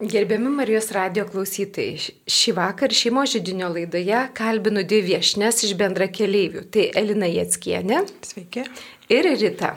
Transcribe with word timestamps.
Gerbiami 0.00 0.50
Marijos 0.52 0.90
radio 0.92 1.22
klausytojai, 1.24 2.10
šį 2.28 2.52
vakar 2.58 2.92
šeimo 2.92 3.22
žydinio 3.32 3.70
laidoje 3.72 4.18
kalbinu 4.36 4.82
dvi 4.84 4.98
viešnes 5.06 5.62
iš 5.64 5.72
bendra 5.80 6.04
keleivių. 6.12 6.66
Tai 6.68 6.84
Elina 7.00 7.30
Jetskienė. 7.32 8.02
Sveiki. 8.28 8.66
Ir 9.08 9.30
Rita. 9.40 9.70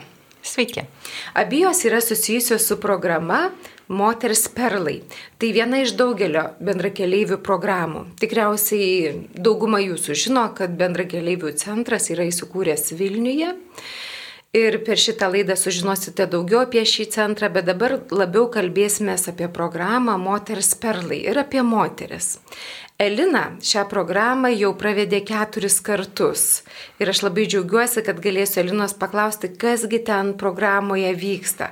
Sveiki. 0.44 0.84
Abijos 1.40 1.80
yra 1.88 2.02
susijusios 2.04 2.68
su 2.68 2.76
programa 2.76 3.46
Moters 3.88 4.44
perlai. 4.52 4.98
Tai 5.40 5.54
viena 5.56 5.80
iš 5.80 5.96
daugelio 5.96 6.50
bendrakeleivių 6.60 7.40
programų. 7.40 8.04
Tikriausiai 8.20 9.14
dauguma 9.32 9.80
jūsų 9.80 10.20
žino, 10.26 10.44
kad 10.52 10.76
bendrakeleivių 10.76 11.56
centras 11.64 12.12
yra 12.12 12.28
įsikūręs 12.28 12.92
Vilniuje. 12.92 13.54
Ir 14.50 14.80
per 14.82 14.98
šitą 14.98 15.28
laidą 15.30 15.54
sužinosite 15.54 16.24
daugiau 16.26 16.64
apie 16.64 16.82
šį 16.82 17.04
centrą, 17.14 17.46
bet 17.54 17.68
dabar 17.68 17.92
labiau 18.10 18.48
kalbėsime 18.50 19.14
apie 19.14 19.46
programą 19.46 20.16
Moters 20.18 20.72
perlai 20.74 21.20
ir 21.30 21.38
apie 21.38 21.62
moteris. 21.62 22.40
Elina 22.98 23.44
šią 23.62 23.86
programą 23.92 24.50
jau 24.50 24.72
pravedė 24.74 25.22
keturis 25.22 25.78
kartus. 25.78 26.64
Ir 26.98 27.14
aš 27.14 27.22
labai 27.28 27.46
džiaugiuosi, 27.46 28.02
kad 28.02 28.18
galėsiu 28.18 28.64
Elinos 28.64 28.98
paklausti, 28.98 29.54
kasgi 29.54 30.02
ten 30.10 30.34
programoje 30.34 31.14
vyksta. 31.14 31.70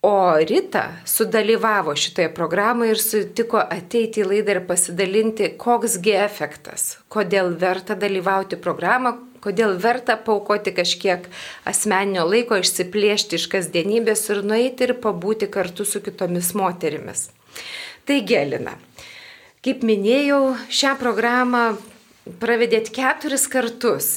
O 0.00 0.32
Rita 0.40 0.88
sudalyvavo 1.04 1.92
šitoje 1.92 2.32
programoje 2.32 2.96
ir 2.96 3.04
sutiko 3.04 3.60
ateiti 3.60 4.24
į 4.24 4.30
laidą 4.32 4.56
ir 4.56 4.64
pasidalinti, 4.64 5.52
koksgi 5.60 6.16
efektas, 6.24 6.94
kodėl 7.12 7.52
verta 7.60 7.98
dalyvauti 7.98 8.56
programą, 8.56 9.18
kodėl 9.44 9.76
verta 9.80 10.16
paukoti 10.20 10.72
kažkiek 10.76 11.26
asmeninio 11.68 12.26
laiko, 12.28 12.58
išsiplėšti 12.58 13.38
iš 13.38 13.48
kasdienybės 13.52 14.26
ir 14.32 14.42
nueiti 14.46 14.88
ir 14.88 14.94
pabūti 15.02 15.50
kartu 15.52 15.86
su 15.88 16.02
kitomis 16.04 16.54
moterimis. 16.58 17.28
Taigi, 18.08 18.38
Elina, 18.38 18.76
kaip 19.64 19.84
minėjau, 19.86 20.56
šią 20.72 20.94
programą 21.00 21.64
pravedėt 22.40 22.92
keturis 22.94 23.48
kartus. 23.50 24.08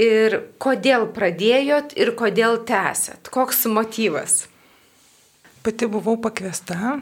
Ir 0.00 0.38
kodėl 0.62 1.04
pradėjot 1.14 1.92
ir 2.00 2.14
kodėl 2.18 2.62
tęsėt? 2.66 3.28
Koks 3.30 3.66
motyvas? 3.70 4.46
Pati 5.62 5.86
buvau 5.86 6.16
pakviesta 6.18 6.96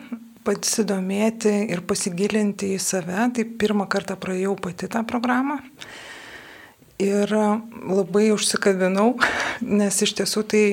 pasidomėti 0.45 1.53
ir 1.73 1.83
pasigilinti 1.87 2.75
į 2.75 2.81
save. 2.83 3.29
Tai 3.37 3.47
pirmą 3.61 3.87
kartą 3.91 4.17
praėjau 4.21 4.57
pati 4.61 4.89
tą 4.91 5.05
programą. 5.09 5.61
Ir 7.01 7.31
labai 7.33 8.29
užsikabinau, 8.35 9.15
nes 9.81 10.03
iš 10.05 10.17
tiesų 10.19 10.45
tai 10.53 10.65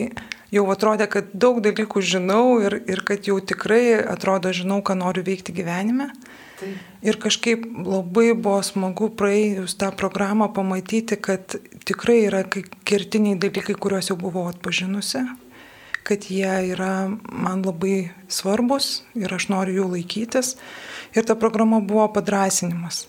jau 0.53 0.65
atrodė, 0.71 1.07
kad 1.11 1.31
daug 1.35 1.59
dalykų 1.63 2.01
žinau 2.03 2.59
ir, 2.63 2.79
ir 2.87 3.03
kad 3.07 3.27
jau 3.27 3.37
tikrai 3.43 3.99
atrodo 3.99 4.51
žinau, 4.55 4.81
ką 4.85 4.97
noriu 4.99 5.25
veikti 5.27 5.55
gyvenime. 5.55 6.11
Tai. 6.57 6.69
Ir 7.05 7.19
kažkaip 7.21 7.67
labai 7.85 8.31
buvo 8.33 8.59
smagu 8.65 9.11
praėjus 9.13 9.75
tą 9.77 9.91
programą 9.93 10.47
pamatyti, 10.53 11.19
kad 11.21 11.57
tikrai 11.85 12.23
yra 12.25 12.41
kertiniai 12.47 13.37
dalykai, 13.37 13.75
kuriuos 13.77 14.09
jau 14.09 14.17
buvau 14.17 14.47
atpažinusi, 14.49 15.21
kad 16.07 16.25
jie 16.31 16.71
yra 16.71 17.11
man 17.29 17.61
labai 17.67 18.09
svarbus 18.31 19.03
ir 19.13 19.35
aš 19.37 19.51
noriu 19.53 19.83
jų 19.83 19.91
laikytis. 19.97 20.55
Ir 21.13 21.27
ta 21.27 21.37
programa 21.37 21.77
buvo 21.83 22.07
padrasinimas. 22.15 23.05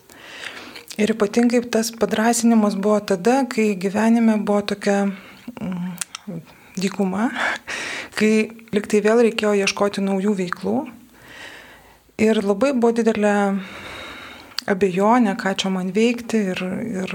Ir 0.98 1.12
ypatingai 1.14 1.60
tas 1.70 1.92
padrasinimas 1.94 2.74
buvo 2.74 2.98
tada, 3.06 3.44
kai 3.46 3.77
gyvenime 3.78 4.34
buvo 4.42 4.64
tokia 4.72 5.05
mm, 5.06 5.92
dykuma, 6.82 7.28
kai 8.18 8.32
liktai 8.74 9.02
vėl 9.05 9.22
reikėjo 9.28 9.55
ieškoti 9.60 10.02
naujų 10.02 10.34
veiklų. 10.42 10.78
Ir 12.18 12.42
labai 12.42 12.72
buvo 12.74 12.90
didelė 12.98 13.36
abejonė, 14.66 15.36
ką 15.38 15.55
čia 15.62 15.70
man 15.70 15.92
veikti 15.94 16.40
ir, 16.52 16.62
ir 16.90 17.14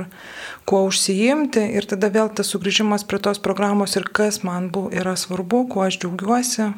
kuo 0.64 0.86
užsiimti. 0.88 1.66
Ir 1.75 1.88
tada 1.92 2.08
vėl 2.14 2.31
tas 2.31 2.56
sugrįžimas 2.56 3.03
prie 3.03 3.19
tos 3.19 3.41
programos 3.44 3.97
ir 4.00 4.08
kas 4.08 4.46
man 4.47 4.72
buvo, 4.72 4.94
yra 4.96 5.18
svarbu, 5.19 5.66
kuo 5.74 5.84
aš 5.90 6.00
džiaugiuosi, 6.00 6.72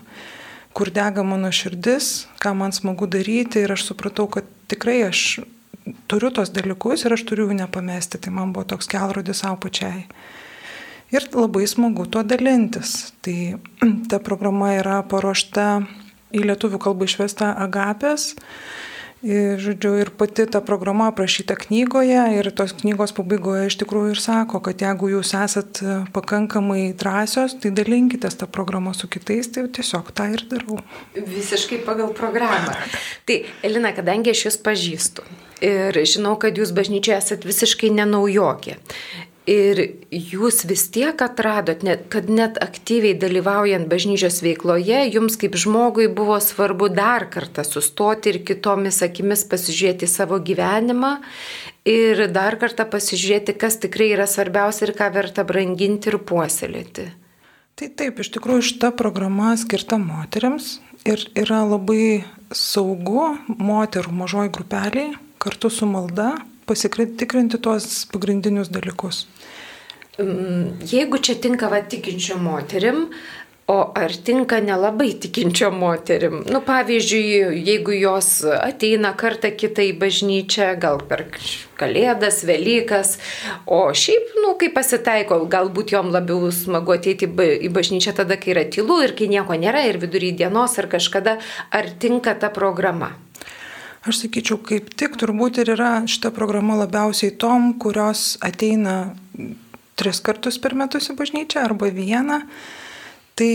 kur 0.73 0.89
dega 0.89 1.21
mano 1.21 1.53
širdis, 1.53 2.25
ką 2.41 2.57
man 2.57 2.73
smagu 2.73 3.05
daryti. 3.05 3.61
Ir 3.61 3.77
aš 3.77 3.91
supratau, 3.91 4.25
kad 4.25 4.49
tikrai 4.73 5.03
aš 5.11 5.45
turiu 6.09 6.31
tos 6.33 6.51
dalykus 6.55 7.05
ir 7.05 7.15
aš 7.15 7.25
turiu 7.29 7.49
jų 7.49 7.59
nepamesti. 7.59 8.21
Tai 8.21 8.33
man 8.35 8.53
buvo 8.55 8.65
toks 8.73 8.89
kelrodis 8.91 9.43
savo 9.43 9.59
pačiai. 9.65 10.05
Ir 11.13 11.27
labai 11.33 11.67
smagu 11.69 12.07
tuo 12.09 12.23
dalintis. 12.25 13.13
Tai 13.25 13.37
ta 14.09 14.19
programa 14.23 14.73
yra 14.79 15.01
paruošta 15.09 15.85
į 16.35 16.47
lietuvių 16.49 16.81
kalbą 16.81 17.09
išvesta 17.09 17.53
Agapės. 17.65 18.33
Žodžiu, 19.25 19.95
ir 20.03 20.11
pati 20.13 20.45
ta 20.45 20.61
programa 20.61 21.07
aprašyta 21.09 21.55
knygoje 21.57 22.19
ir 22.37 22.49
tos 22.53 22.75
knygos 22.77 23.15
pabaigoje 23.17 23.71
iš 23.71 23.79
tikrųjų 23.81 24.13
ir 24.13 24.21
sako, 24.21 24.61
kad 24.67 24.83
jeigu 24.85 25.09
jūs 25.15 25.33
esat 25.39 25.81
pakankamai 26.13 26.91
drąsios, 26.99 27.57
tai 27.61 27.71
dalinkitės 27.73 28.37
tą 28.37 28.45
programą 28.45 28.93
su 28.93 29.09
kitais, 29.09 29.49
tai 29.49 29.65
tiesiog 29.65 30.13
tą 30.13 30.29
ir 30.35 30.45
darau. 30.51 30.77
Visiškai 31.17 31.81
pagal 31.87 32.13
programą. 32.13 32.77
tai, 33.25 33.41
Elina, 33.65 33.95
kadangi 33.97 34.35
aš 34.35 34.45
jūs 34.49 34.61
pažįstu, 34.61 35.25
Ir 35.63 35.95
žinau, 36.03 36.35
kad 36.39 36.57
jūs 36.59 36.73
bažnyčioje 36.75 37.15
esat 37.15 37.45
visiškai 37.47 37.93
nenaujokė. 37.95 38.75
Ir 39.45 39.77
jūs 40.09 40.63
vis 40.65 40.87
tiek 40.89 41.19
atradot, 41.21 41.83
net, 41.85 42.07
kad 42.09 42.31
net 42.33 42.55
aktyviai 42.63 43.13
dalyvaujant 43.21 43.85
bažnyčios 43.85 44.39
veikloje, 44.41 45.03
jums 45.13 45.37
kaip 45.37 45.53
žmogui 45.61 46.07
buvo 46.09 46.39
svarbu 46.41 46.89
dar 46.89 47.27
kartą 47.29 47.61
sustoti 47.61 48.31
ir 48.33 48.39
kitomis 48.47 49.03
akimis 49.05 49.43
pasižiūrėti 49.51 50.09
savo 50.09 50.39
gyvenimą 50.41 51.19
ir 51.85 52.23
dar 52.33 52.57
kartą 52.57 52.87
pasižiūrėti, 52.89 53.53
kas 53.61 53.77
tikrai 53.85 54.09
yra 54.15 54.25
svarbiausia 54.25 54.87
ir 54.87 54.95
ką 54.97 55.11
verta 55.13 55.45
branginti 55.45 56.09
ir 56.09 56.17
puoselėti. 56.25 57.05
Tai 57.77 57.91
taip, 58.01 58.23
iš 58.25 58.33
tikrųjų 58.33 58.65
šita 58.71 58.89
programa 58.97 59.53
skirta 59.61 60.01
moteriams 60.01 60.79
ir 61.05 61.21
yra 61.37 61.61
labai 61.67 62.23
saugu 62.49 63.35
moterų 63.45 64.17
mažoj 64.23 64.49
grupeliai 64.57 65.13
kartu 65.37 65.69
su 65.69 65.85
malda 65.85 66.33
pasitikrinti 66.65 67.59
tuos 67.61 68.07
pagrindinius 68.09 68.71
dalykus. 68.73 69.27
Mm, 70.19 70.85
jeigu 70.87 71.19
čia 71.19 71.35
tinka 71.43 71.67
va 71.71 71.81
tikinčio 71.81 72.37
moterim, 72.39 73.09
O 73.67 73.91
ar 73.97 74.11
tinka 74.13 74.59
nelabai 74.61 75.15
tikinčio 75.17 75.71
moterim? 75.73 76.43
Nu, 76.53 76.59
pavyzdžiui, 76.61 77.63
jeigu 77.65 77.95
jos 77.97 78.27
ateina 78.45 79.09
kartą 79.17 79.49
kitą 79.57 79.81
į 79.81 79.95
bažnyčią, 80.03 80.67
gal 80.77 81.01
per 81.09 81.23
Kalėdas, 81.79 82.43
Velykas, 82.45 83.15
o 83.65 83.79
šiaip, 83.89 84.37
nu, 84.43 84.53
kai 84.61 84.69
pasitaiko, 84.75 85.39
galbūt 85.49 85.95
jom 85.95 86.13
labiau 86.13 86.51
smagu 86.53 86.93
ateiti 86.93 87.25
į 87.25 87.73
bažnyčią 87.73 88.13
tada, 88.21 88.37
kai 88.37 88.53
yra 88.53 88.67
tylu 88.69 88.99
ir 89.01 89.17
kai 89.17 89.31
nieko 89.33 89.57
nėra 89.57 89.81
ir 89.89 89.97
vidury 89.97 90.29
dienos 90.37 90.77
ar 90.77 90.85
kažkada, 90.93 91.39
ar 91.73 91.89
tinka 91.97 92.37
ta 92.37 92.53
programa? 92.53 93.15
Aš 94.05 94.27
sakyčiau, 94.27 94.61
kaip 94.61 94.93
tik 94.93 95.17
turbūt 95.17 95.63
ir 95.63 95.73
yra 95.73 95.95
šita 96.05 96.29
programa 96.29 96.77
labiausiai 96.83 97.33
tom, 97.33 97.71
kurios 97.81 98.35
ateina 98.45 99.15
tris 99.95 100.21
kartus 100.23 100.59
per 100.61 100.75
metus 100.77 101.09
į 101.11 101.17
bažnyčią 101.19 101.63
arba 101.65 101.91
vieną. 101.93 102.41
Tai 103.35 103.51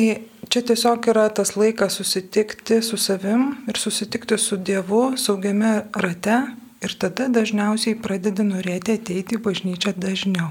čia 0.53 0.61
tiesiog 0.69 1.07
yra 1.09 1.29
tas 1.33 1.55
laikas 1.57 1.97
susitikti 1.97 2.83
su 2.85 2.99
savim 3.01 3.55
ir 3.69 3.79
susitikti 3.81 4.37
su 4.39 4.59
Dievu 4.61 5.17
saugiame 5.17 5.87
rate 6.05 6.41
ir 6.85 6.97
tada 7.01 7.29
dažniausiai 7.33 7.97
pradedi 8.01 8.45
norėti 8.45 8.99
ateiti 8.99 9.39
į 9.39 9.45
bažnyčią 9.47 9.95
dažniau. 9.97 10.51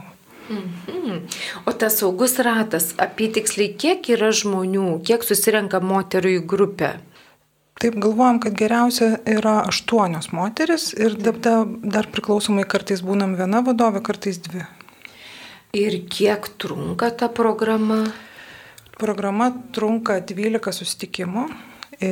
Mhm. 0.50 1.28
O 1.70 1.74
tas 1.78 2.00
saugus 2.02 2.40
ratas, 2.42 2.96
apytiksliai 2.98 3.76
kiek 3.78 4.10
yra 4.16 4.32
žmonių, 4.34 4.98
kiek 5.06 5.26
susirenka 5.26 5.78
moterų 5.78 6.40
į 6.40 6.42
grupę? 6.50 6.96
Taip 7.80 7.96
galvojam, 8.02 8.42
kad 8.44 8.58
geriausia 8.60 9.14
yra 9.30 9.62
aštuonios 9.70 10.34
moteris 10.36 10.90
ir 10.98 11.14
dar, 11.16 11.38
dar 11.80 12.10
priklausomai 12.12 12.66
kartais 12.68 13.06
būnam 13.06 13.38
viena 13.40 13.62
vadovė, 13.64 14.02
kartais 14.04 14.42
dvi. 14.50 14.66
Ir 15.78 16.00
kiek 16.10 16.48
trunka 16.58 17.12
ta 17.14 17.30
programa? 17.30 18.02
Programa 18.98 19.52
trunka 19.76 20.18
12 20.26 20.74
susitikimų. 20.74 21.44
E, 22.02 22.10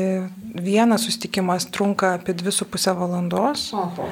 vienas 0.61 1.07
susitikimas 1.07 1.65
trunka 1.73 2.13
apie 2.19 2.35
2,5 2.37 2.93
valandos. 2.99 3.71
Oho. 3.73 4.11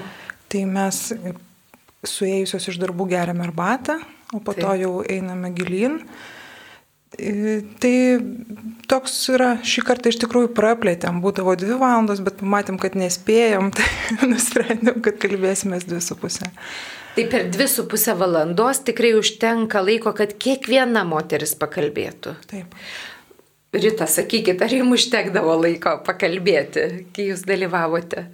Tai 0.50 0.64
mes 0.72 1.02
suėjusios 2.06 2.72
iš 2.72 2.80
darbų 2.82 3.10
geriame 3.14 3.46
arbatą, 3.46 4.00
o 4.34 4.40
po 4.40 4.56
Taip. 4.56 4.64
to 4.64 4.74
jau 4.82 4.94
einame 5.04 5.52
gilin. 5.58 6.00
Tai 7.16 7.96
toks 8.92 9.14
yra, 9.32 9.54
šį 9.64 9.86
kartą 9.88 10.12
iš 10.12 10.20
tikrųjų 10.26 10.52
praplėtėm, 10.58 11.22
būdavo 11.24 11.54
dvi 11.60 11.78
valandos, 11.80 12.20
bet 12.26 12.42
pamatėm, 12.42 12.82
kad 12.82 12.98
nespėjom, 13.00 13.72
tai 13.78 13.88
nusprendėm, 14.28 15.00
kad 15.06 15.22
kalbėsime 15.22 15.80
dvi 15.86 16.02
su 16.04 16.18
pusė. 16.20 16.50
Tai 17.16 17.24
per 17.32 17.46
dvi 17.48 17.68
su 17.72 17.86
pusę 17.88 18.12
valandos 18.20 18.82
tikrai 18.84 19.14
užtenka 19.16 19.80
laiko, 19.80 20.12
kad 20.18 20.34
kiekviena 20.36 21.06
moteris 21.08 21.54
pakalbėtų. 21.56 22.34
Taip. 22.52 22.76
Rita, 23.76 24.08
sakykit, 24.08 24.60
ar 24.60 24.76
jums 24.76 24.98
užtekdavo 24.98 25.56
laiko 25.62 25.98
pakalbėti, 26.04 26.84
kai 27.16 27.30
jūs 27.30 27.46
dalyvavote? 27.48 28.26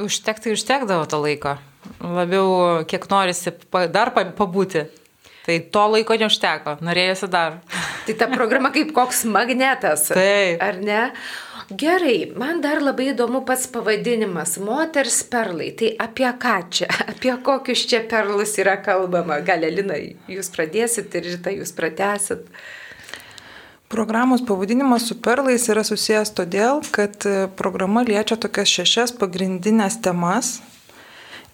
Užtektai 0.00 0.54
užtekdavo 0.56 1.04
to 1.08 1.20
laiko. 1.20 1.54
Labiau, 2.00 2.80
kiek 2.88 3.04
norisi 3.12 3.52
dar 3.92 4.12
pabūti. 4.16 4.86
Tai 5.42 5.56
to 5.74 5.84
laiko 5.90 6.16
neužteko, 6.16 6.76
norėjusi 6.86 7.28
dar. 7.28 7.58
Tai 8.06 8.14
ta 8.18 8.28
programa 8.30 8.70
kaip 8.74 8.92
koks 8.94 9.24
magnetas. 9.28 10.08
Taip. 10.16 10.62
Ar 10.62 10.78
ne? 10.80 11.00
Gerai, 11.76 12.32
man 12.36 12.60
dar 12.60 12.82
labai 12.82 13.12
įdomu 13.12 13.44
pats 13.48 13.68
pavadinimas- 13.70 14.58
moters 14.66 15.22
perlai. 15.22 15.70
Tai 15.78 15.92
apie 15.98 16.28
ką 16.44 16.56
čia, 16.70 16.86
apie 17.12 17.32
kokius 17.42 17.86
čia 17.86 18.00
perlus 18.08 18.58
yra 18.58 18.76
kalbama? 18.76 19.40
Gal 19.40 19.64
Elina, 19.64 19.94
jūs 20.28 20.50
pradėsit 20.52 21.14
ir 21.14 21.22
rytą 21.22 21.54
jūs 21.56 21.72
pratesit. 21.72 22.44
Programos 23.88 24.42
pavadinimas 24.42 25.06
su 25.06 25.14
perlais 25.14 25.68
yra 25.68 25.84
susijęs 25.84 26.34
todėl, 26.34 26.82
kad 26.90 27.26
e, 27.26 27.48
programa 27.56 28.02
liečia 28.02 28.36
tokias 28.36 28.68
šešias 28.68 29.12
pagrindinės 29.20 30.00
temas 30.00 30.62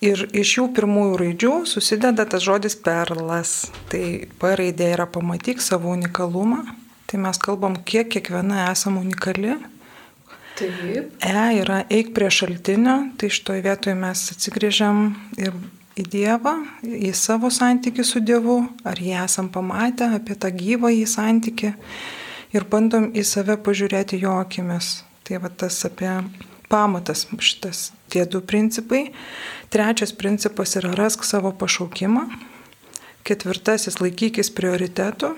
ir 0.00 0.28
iš 0.32 0.58
jų 0.58 0.68
pirmųjų 0.74 1.16
raidžių 1.22 1.54
susideda 1.66 2.24
tas 2.24 2.42
žodis 2.42 2.78
perlas. 2.78 3.70
Tai 3.90 4.04
P 4.38 4.54
raidė 4.56 4.92
yra 4.94 5.06
pamatyk 5.06 5.60
savo 5.60 5.90
unikalumą, 5.90 6.62
tai 7.06 7.18
mes 7.18 7.38
kalbam, 7.38 7.76
kiek 7.84 8.08
kiekviena 8.08 8.70
esame 8.70 9.02
unikali. 9.02 9.58
Taip. 10.58 11.10
E 11.22 11.42
yra 11.60 11.82
eik 11.92 12.14
prie 12.16 12.30
šaltinio, 12.34 12.96
tai 13.18 13.30
šitoje 13.30 13.62
vietoje 13.62 13.94
mes 13.98 14.24
atsigrėžiam 14.34 15.02
ir 15.38 15.54
į 15.98 16.04
Dievą, 16.12 16.54
į 16.82 17.10
savo 17.16 17.50
santykių 17.50 18.04
su 18.06 18.22
Dievu, 18.22 18.60
ar 18.86 18.98
jį 19.02 19.16
esam 19.22 19.50
pamatę 19.54 20.10
apie 20.18 20.36
tą 20.38 20.50
gyvą 20.54 20.92
į 20.94 21.04
santykių 21.10 21.72
ir 22.54 22.66
bandom 22.70 23.10
į 23.14 23.24
save 23.26 23.58
pažiūrėti 23.64 24.20
jo 24.22 24.36
akimis. 24.40 25.02
Tai 25.26 25.42
va 25.44 25.50
tas 25.50 25.78
apie 25.84 26.10
pamatas 26.72 27.26
šitas 27.38 27.90
tie 28.12 28.24
du 28.24 28.40
principai. 28.40 29.08
Trečias 29.72 30.14
principas 30.16 30.76
yra 30.80 30.94
rask 30.96 31.26
savo 31.26 31.52
pašaukimą. 31.52 32.24
Ketvirtasis 33.28 34.00
laikykis 34.00 34.52
prioritetų. 34.56 35.34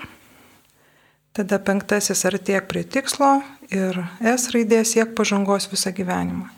Tada 1.35 1.59
penktasis 1.63 2.25
artėk 2.27 2.67
prie 2.71 2.83
tikslo 2.83 3.39
ir 3.71 4.01
S 4.19 4.51
raidė 4.53 4.83
siek 4.87 5.15
pažangos 5.17 5.69
visą 5.71 5.93
gyvenimą. 5.95 6.49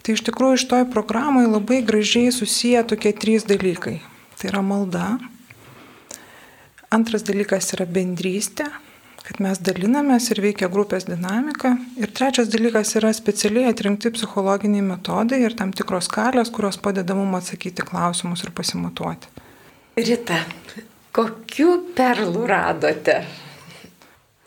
Tai 0.00 0.16
iš 0.16 0.24
tikrųjų 0.26 0.58
iš 0.58 0.66
toj 0.70 0.86
programai 0.92 1.44
labai 1.46 1.82
gražiai 1.84 2.32
susiję 2.32 2.84
tokie 2.88 3.12
trys 3.12 3.44
dalykai. 3.48 3.98
Tai 4.40 4.52
yra 4.52 4.62
malda. 4.64 5.08
Antras 6.90 7.22
dalykas 7.22 7.74
yra 7.76 7.84
bendrystė 7.86 8.70
kad 9.30 9.38
mes 9.44 9.60
dalinamės 9.62 10.24
ir 10.32 10.40
veikia 10.42 10.66
grupės 10.72 11.04
dinamika. 11.06 11.76
Ir 12.02 12.10
trečias 12.10 12.48
dalykas 12.50 12.96
yra 12.98 13.12
specialiai 13.14 13.68
atrinkti 13.70 14.10
psichologiniai 14.16 14.82
metodai 14.82 15.38
ir 15.44 15.54
tam 15.58 15.70
tikros 15.76 16.08
skalės, 16.10 16.50
kurios 16.50 16.80
padeda 16.82 17.14
mums 17.14 17.44
atsakyti 17.44 17.86
klausimus 17.86 18.42
ir 18.42 18.50
pasimatuoti. 18.56 19.30
Rita, 20.00 20.40
kokiu 21.14 21.76
perlų 21.94 22.42
radote? 22.50 23.20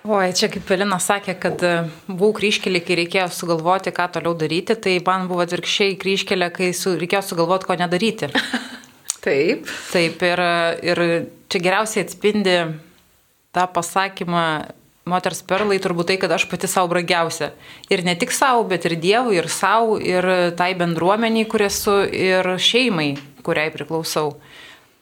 Oi, 0.03 0.33
čia 0.35 0.49
kaip 0.51 0.65
Pelina 0.67 0.97
sakė, 0.99 1.37
kad 1.39 1.61
e, 1.63 1.69
buvau 2.09 2.33
kryškelė, 2.35 2.81
kai 2.83 2.97
reikėjo 2.99 3.29
sugalvoti, 3.31 3.93
ką 3.95 4.09
toliau 4.11 4.33
daryti, 4.35 4.75
tai 4.75 4.97
man 5.05 5.29
buvo 5.29 5.45
atvirkščiai 5.45 5.93
kryškelė, 6.01 6.49
kai 6.51 6.73
su, 6.75 6.97
reikėjo 6.99 7.21
sugalvoti, 7.29 7.69
ko 7.69 7.77
nedaryti. 7.79 8.27
Taip. 9.23 9.69
Taip, 9.93 10.25
ir, 10.27 10.41
ir 10.83 11.01
čia 11.47 11.61
geriausiai 11.63 12.03
atspindi 12.03 12.57
tą 13.55 13.63
pasakymą 13.71 14.43
moters 15.07 15.39
perlai 15.47 15.79
turbūt 15.79 16.11
tai, 16.11 16.19
kad 16.19 16.35
aš 16.35 16.49
pati 16.51 16.67
savo 16.67 16.91
brangiausia. 16.91 17.53
Ir 17.87 18.03
ne 18.03 18.17
tik 18.19 18.35
savo, 18.35 18.67
bet 18.67 18.83
ir 18.89 18.97
Dievui, 18.99 19.37
ir 19.39 19.47
savo, 19.47 19.95
ir 20.03 20.27
tai 20.59 20.73
bendruomeniai, 20.83 21.47
kur 21.47 21.63
esu, 21.63 22.01
ir 22.11 22.57
šeimai, 22.59 23.13
kuriai 23.47 23.71
priklausau. 23.71 24.33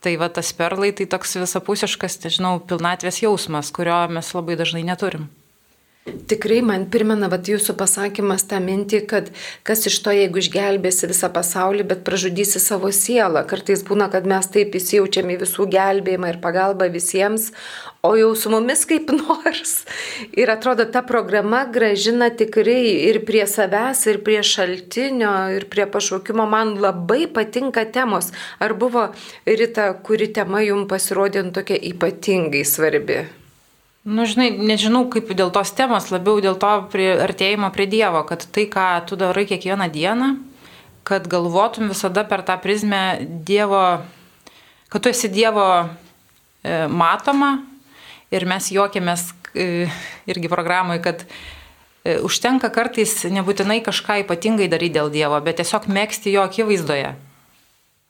Tai 0.01 0.15
va 0.17 0.31
tas 0.33 0.49
perlai 0.57 0.89
tai 0.97 1.05
toks 1.05 1.35
visapusiškas, 1.37 2.17
nežinau, 2.23 2.55
pilnatvės 2.65 3.21
jausmas, 3.21 3.69
kurio 3.75 3.99
mes 4.09 4.33
labai 4.33 4.57
dažnai 4.57 4.81
neturim. 4.87 5.29
Tikrai 6.01 6.63
man 6.65 6.87
primena 6.89 7.27
vat, 7.29 7.45
jūsų 7.45 7.75
pasakymas 7.77 8.47
tą 8.49 8.57
mintį, 8.63 8.99
kad 9.05 9.27
kas 9.67 9.83
iš 9.85 9.99
to, 10.01 10.09
jeigu 10.15 10.39
išgelbėsi 10.41 11.05
visą 11.11 11.27
pasaulį, 11.29 11.83
bet 11.91 11.99
pražudysi 12.07 12.57
savo 12.57 12.89
sielą. 12.89 13.43
Kartais 13.45 13.83
būna, 13.85 14.07
kad 14.09 14.25
mes 14.25 14.47
taip 14.49 14.73
įsijaučiam 14.79 15.29
į 15.29 15.35
visų 15.43 15.67
gelbėjimą 15.69 16.31
ir 16.31 16.39
pagalbą 16.41 16.87
visiems, 16.89 17.51
o 18.01 18.15
jau 18.17 18.31
su 18.33 18.49
mumis 18.49 18.81
kaip 18.89 19.11
nors. 19.19 19.75
Ir 20.33 20.49
atrodo, 20.49 20.87
ta 20.89 21.03
programa 21.05 21.67
gražina 21.69 22.31
tikrai 22.33 22.79
ir 23.11 23.21
prie 23.27 23.43
savęs, 23.45 24.01
ir 24.09 24.23
prie 24.25 24.39
šaltinio, 24.41 25.35
ir 25.53 25.67
prie 25.69 25.85
pašaukimo. 25.85 26.47
Man 26.49 26.79
labai 26.81 27.27
patinka 27.29 27.85
temos. 27.93 28.31
Ar 28.57 28.73
buvo 28.73 29.11
Rita, 29.45 29.91
kuri 30.01 30.31
tema 30.33 30.63
jums 30.65 30.89
pasirodė 30.89 31.45
tokia 31.53 31.77
ypatingai 31.91 32.65
svarbi? 32.65 33.19
Nu, 34.01 34.25
žinai, 34.25 34.49
nežinau 34.57 35.03
kaip 35.13 35.29
dėl 35.37 35.51
tos 35.53 35.69
temos, 35.77 36.07
labiau 36.09 36.39
dėl 36.41 36.55
to 36.57 36.69
prie, 36.89 37.11
artėjimo 37.21 37.67
prie 37.69 37.85
Dievo, 37.85 38.23
kad 38.25 38.47
tai, 38.49 38.65
ką 38.65 39.05
tu 39.05 39.13
darai 39.13 39.43
kiekvieną 39.45 39.91
dieną, 39.93 40.29
kad 41.05 41.27
galvotum 41.29 41.91
visada 41.93 42.23
per 42.25 42.41
tą 42.41 42.57
prizmę 42.57 43.21
Dievo, 43.45 44.01
kad 44.89 45.05
tu 45.05 45.13
esi 45.13 45.29
Dievo 45.29 45.67
e, 45.85 46.87
matoma 46.89 47.59
ir 48.33 48.47
mes 48.49 48.71
juokiamės 48.73 49.27
e, 49.53 49.85
irgi 50.25 50.49
programai, 50.49 50.97
kad 51.05 51.21
e, 52.01 52.17
užtenka 52.25 52.73
kartais 52.73 53.19
nebūtinai 53.29 53.83
kažką 53.85 54.23
ypatingai 54.25 54.65
daryti 54.65 54.97
dėl 54.97 55.13
Dievo, 55.13 55.37
bet 55.45 55.61
tiesiog 55.61 55.85
mėgsti 55.85 56.33
jo 56.33 56.49
akivaizdoje. 56.49 57.13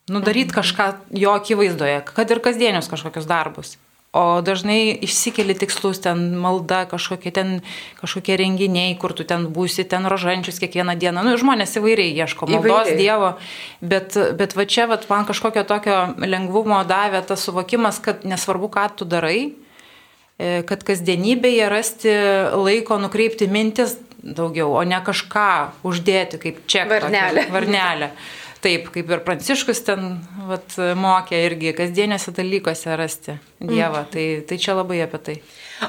Nudaryti 0.07 0.55
kažką 0.55 0.91
jo 1.19 1.35
akivaizdoje, 1.35 2.05
kad 2.15 2.31
ir 2.31 2.39
kasdienius 2.39 2.88
kažkokius 2.88 3.27
darbus. 3.27 3.75
O 4.11 4.41
dažnai 4.43 4.91
išsikeli 5.07 5.53
tikslus, 5.55 6.01
ten 6.03 6.33
malda, 6.35 6.81
kažkokie 6.83 7.31
ten 7.31 7.61
kažkokie 7.95 8.35
renginiai, 8.35 8.97
kur 8.99 9.15
tu 9.15 9.23
ten 9.23 9.45
būsi, 9.55 9.85
ten 9.87 10.03
rožančius 10.03 10.59
kiekvieną 10.59 10.97
dieną. 10.99 11.23
Nu, 11.23 11.37
žmonės 11.39 11.77
įvairiai 11.79 12.11
ieško 12.19 12.49
maldos 12.51 12.91
įvairiai. 12.91 12.97
Dievo, 12.99 13.29
bet, 13.79 14.19
bet 14.35 14.57
va 14.59 14.65
čia 14.67 14.89
va, 14.91 14.99
man 15.07 15.23
kažkokio 15.29 15.63
tokio 15.63 16.01
lengvumo 16.27 16.81
davė 16.83 17.23
tas 17.23 17.47
suvokimas, 17.47 18.01
kad 18.03 18.27
nesvarbu, 18.27 18.67
ką 18.75 18.85
tu 18.99 19.07
darai, 19.07 19.53
e, 20.35 20.59
kad 20.67 20.83
kasdienybėje 20.83 21.71
rasti 21.71 22.17
laiko 22.51 22.99
nukreipti 22.99 23.47
mintis 23.47 23.95
daugiau, 24.19 24.75
o 24.75 24.83
ne 24.83 24.99
kažką 24.99 25.87
uždėti 25.87 26.43
kaip 26.43 26.63
čia. 26.67 26.83
Varnelė. 26.91 27.47
Varnelė. 27.47 28.11
Taip, 28.62 28.91
kaip 28.94 29.10
ir 29.10 29.24
Pranciškus 29.25 29.82
ten 29.88 30.20
vat, 30.46 30.75
mokė 30.77 31.39
irgi 31.48 31.74
kasdieniuose 31.77 32.34
dalykuose 32.38 32.98
rasti 33.00 33.38
Dievą. 33.58 34.03
Mm. 34.03 34.10
Tai, 34.13 34.25
tai 34.50 34.58
čia 34.62 34.75
labai 34.77 35.00
apie 35.01 35.22
tai. 35.25 35.38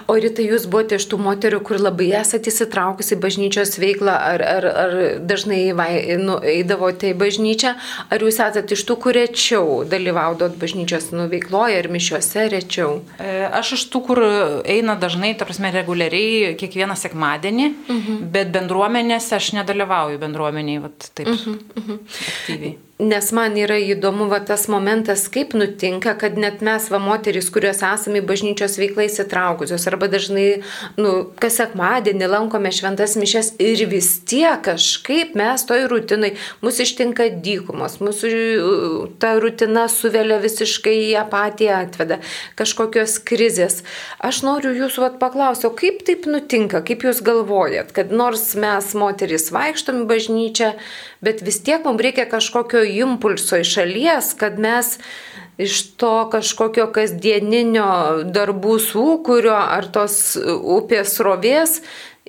O 0.08 0.16
rytai 0.16 0.46
jūs 0.48 0.64
buvote 0.70 0.96
iš 0.96 1.06
tų 1.10 1.18
moterių, 1.20 1.60
kur 1.66 1.80
labai 1.80 2.08
esate 2.16 2.50
įsitraukusi 2.52 3.16
į 3.16 3.20
bažnyčios 3.22 3.76
veiklą, 3.80 4.14
ar, 4.32 4.44
ar, 4.44 4.66
ar 4.84 4.94
dažnai 5.28 5.60
nu, 6.20 6.38
eidavote 6.54 7.10
į 7.12 7.18
bažnyčią, 7.20 7.74
ar 8.12 8.24
jūs 8.24 8.40
esate 8.40 8.76
iš 8.76 8.84
tų, 8.88 8.96
kur 9.04 9.16
rečiau 9.16 9.82
dalyvaudot 9.88 10.56
bažnyčios 10.60 11.10
nu, 11.16 11.26
veikloje 11.32 11.80
ir 11.82 11.90
mišiuose 11.92 12.46
rečiau? 12.54 13.00
E, 13.18 13.44
aš 13.60 13.74
iš 13.78 13.86
tų, 13.92 14.04
kur 14.08 14.22
eina 14.64 14.96
dažnai, 15.00 15.34
ta 15.36 15.48
prasme, 15.48 15.72
reguliariai 15.74 16.54
kiekvieną 16.60 16.96
sekmadienį, 16.98 17.68
uh 17.72 17.92
mhm. 17.96 18.06
-huh. 18.06 18.30
bet 18.36 18.54
bendruomenėse 18.54 19.36
aš 19.36 19.52
nedalyvauju 19.58 20.22
bendruomeniai, 20.22 20.82
vat, 20.86 21.10
taip, 21.14 21.28
uh 21.28 21.46
-huh. 21.46 21.60
Uh 21.76 21.84
-huh. 21.88 21.98
aktyviai. 22.32 22.78
Nes 23.02 23.32
man 23.34 23.56
yra 23.58 23.74
įdomu 23.82 24.28
va, 24.30 24.38
tas 24.46 24.68
momentas, 24.70 25.24
kaip 25.32 25.56
nutinka, 25.58 26.12
kad 26.20 26.36
net 26.38 26.60
mes, 26.62 26.84
va, 26.92 27.00
moteris, 27.02 27.48
kurios 27.50 27.80
esame 27.82 28.20
į 28.20 28.26
bažnyčios 28.28 28.76
veiklą 28.78 29.08
įsitraukusios, 29.08 29.86
arba 29.90 30.06
dažnai, 30.12 30.62
nu, 31.00 31.10
kas 31.42 31.58
sekmadienį 31.58 32.28
lankome 32.30 32.70
šventas 32.70 33.16
mišes 33.18 33.56
ir 33.62 33.82
vis 33.90 34.12
tiek 34.28 34.62
kažkaip 34.62 35.34
mes 35.38 35.66
toj 35.66 35.88
rutinai, 35.90 36.34
mus 36.62 36.78
ištinka 36.84 37.26
dykumos, 37.42 37.98
mūsų 38.04 38.30
ta 39.22 39.34
rutina 39.42 39.88
suvelia 39.90 40.38
visiškai 40.42 40.94
į 41.08 41.12
apatiją 41.24 41.80
atveda, 41.82 42.20
kažkokios 42.60 43.18
krizės. 43.26 43.80
Aš 44.22 44.44
noriu 44.46 44.76
jūsų 44.78 45.06
vat, 45.08 45.18
paklausti, 45.22 45.66
o 45.66 45.74
kaip 45.74 46.04
taip 46.06 46.30
nutinka, 46.30 46.84
kaip 46.86 47.02
jūs 47.08 47.24
galvojat, 47.26 47.90
kad 47.96 48.14
nors 48.14 48.52
mes, 48.54 48.94
moteris, 48.94 49.50
vaikštom 49.54 50.04
į 50.04 50.08
bažnyčią, 50.14 50.72
bet 51.22 51.42
vis 51.46 51.60
tiek 51.64 51.84
mums 51.86 52.02
reikia 52.02 52.26
kažkokio 52.30 52.82
impulso 52.98 53.60
iš 53.62 53.76
šalies, 53.78 54.32
kad 54.38 54.58
mes 54.58 54.96
iš 55.62 55.82
to 56.00 56.14
kažkokio 56.32 56.88
kasdieninio 56.94 58.24
darbų 58.34 58.78
sūkurio 58.82 59.54
ar 59.54 59.88
tos 59.94 60.34
upės 60.36 61.18
rovės 61.22 61.80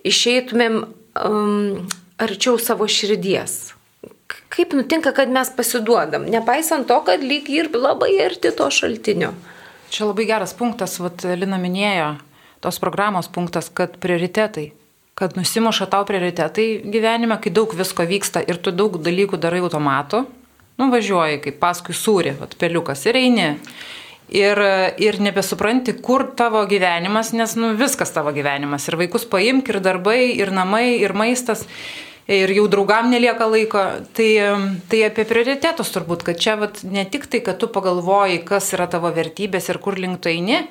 išeitumėm 0.03 0.83
um, 0.83 1.87
arčiau 2.21 2.59
savo 2.61 2.87
širdies. 2.89 3.73
Kaip 4.53 4.75
nutinka, 4.77 5.13
kad 5.15 5.31
mes 5.33 5.49
pasiduodam, 5.55 6.27
nepaisant 6.29 6.85
to, 6.89 6.99
kad 7.07 7.23
lyg 7.25 7.49
ir 7.49 7.71
labai 7.73 8.11
arti 8.21 8.53
to 8.53 8.69
šaltinio. 8.69 9.31
Čia 9.93 10.09
labai 10.09 10.27
geras 10.29 10.53
punktas, 10.57 10.99
vat 11.01 11.25
Lina 11.37 11.57
minėjo, 11.61 12.13
tos 12.61 12.79
programos 12.81 13.29
punktas, 13.33 13.69
kad 13.73 13.97
prioritetai 14.01 14.71
kad 15.15 15.37
nusimuša 15.37 15.87
tau 15.91 16.05
prioritetai 16.09 16.67
gyvenime, 16.89 17.37
kai 17.41 17.53
daug 17.53 17.73
visko 17.77 18.05
vyksta 18.09 18.41
ir 18.49 18.57
tu 18.61 18.73
daug 18.73 18.97
dalykų 19.01 19.37
darai 19.41 19.61
automatu, 19.61 20.23
nuvažiuoji 20.81 21.41
kaip 21.43 21.59
paskui 21.61 21.95
sūri, 21.97 22.33
vat, 22.39 22.57
peliukas 22.59 23.05
ir 23.09 23.19
eini. 23.19 23.49
Ir, 24.33 24.57
ir 25.03 25.19
nebesupranti, 25.21 25.93
kur 26.01 26.23
tavo 26.33 26.63
gyvenimas, 26.65 27.33
nes 27.35 27.53
nu, 27.59 27.73
viskas 27.77 28.09
tavo 28.15 28.31
gyvenimas. 28.33 28.87
Ir 28.89 28.95
vaikus 28.97 29.27
paimk, 29.29 29.67
ir 29.69 29.77
darbai, 29.83 30.31
ir 30.39 30.49
namai, 30.55 30.95
ir 31.03 31.13
maistas, 31.13 31.67
ir 32.31 32.49
jau 32.55 32.63
draugam 32.71 33.11
nelieka 33.11 33.45
laiko. 33.51 33.83
Tai, 34.17 34.29
tai 34.89 35.03
apie 35.05 35.27
prioritetus 35.29 35.91
turbūt, 35.93 36.23
kad 36.25 36.39
čia 36.39 36.55
vat, 36.63 36.81
ne 36.87 37.03
tik 37.05 37.27
tai, 37.29 37.43
kad 37.45 37.59
tu 37.61 37.69
pagalvoji, 37.69 38.41
kas 38.47 38.71
yra 38.73 38.87
tavo 38.89 39.11
vertybės 39.13 39.69
ir 39.69 39.81
kur 39.83 39.99
link 40.01 40.23
tu 40.23 40.31
eini, 40.31 40.63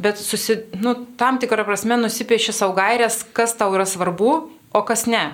bet 0.00 0.18
susi, 0.18 0.56
nu, 0.80 0.94
tam 1.20 1.38
tikrą 1.42 1.64
prasme 1.68 1.98
nusipieši 2.00 2.54
savo 2.56 2.74
gairias, 2.78 3.20
kas 3.36 3.54
tau 3.58 3.74
yra 3.76 3.86
svarbu, 3.88 4.34
o 4.72 4.82
kas 4.86 5.06
ne. 5.10 5.24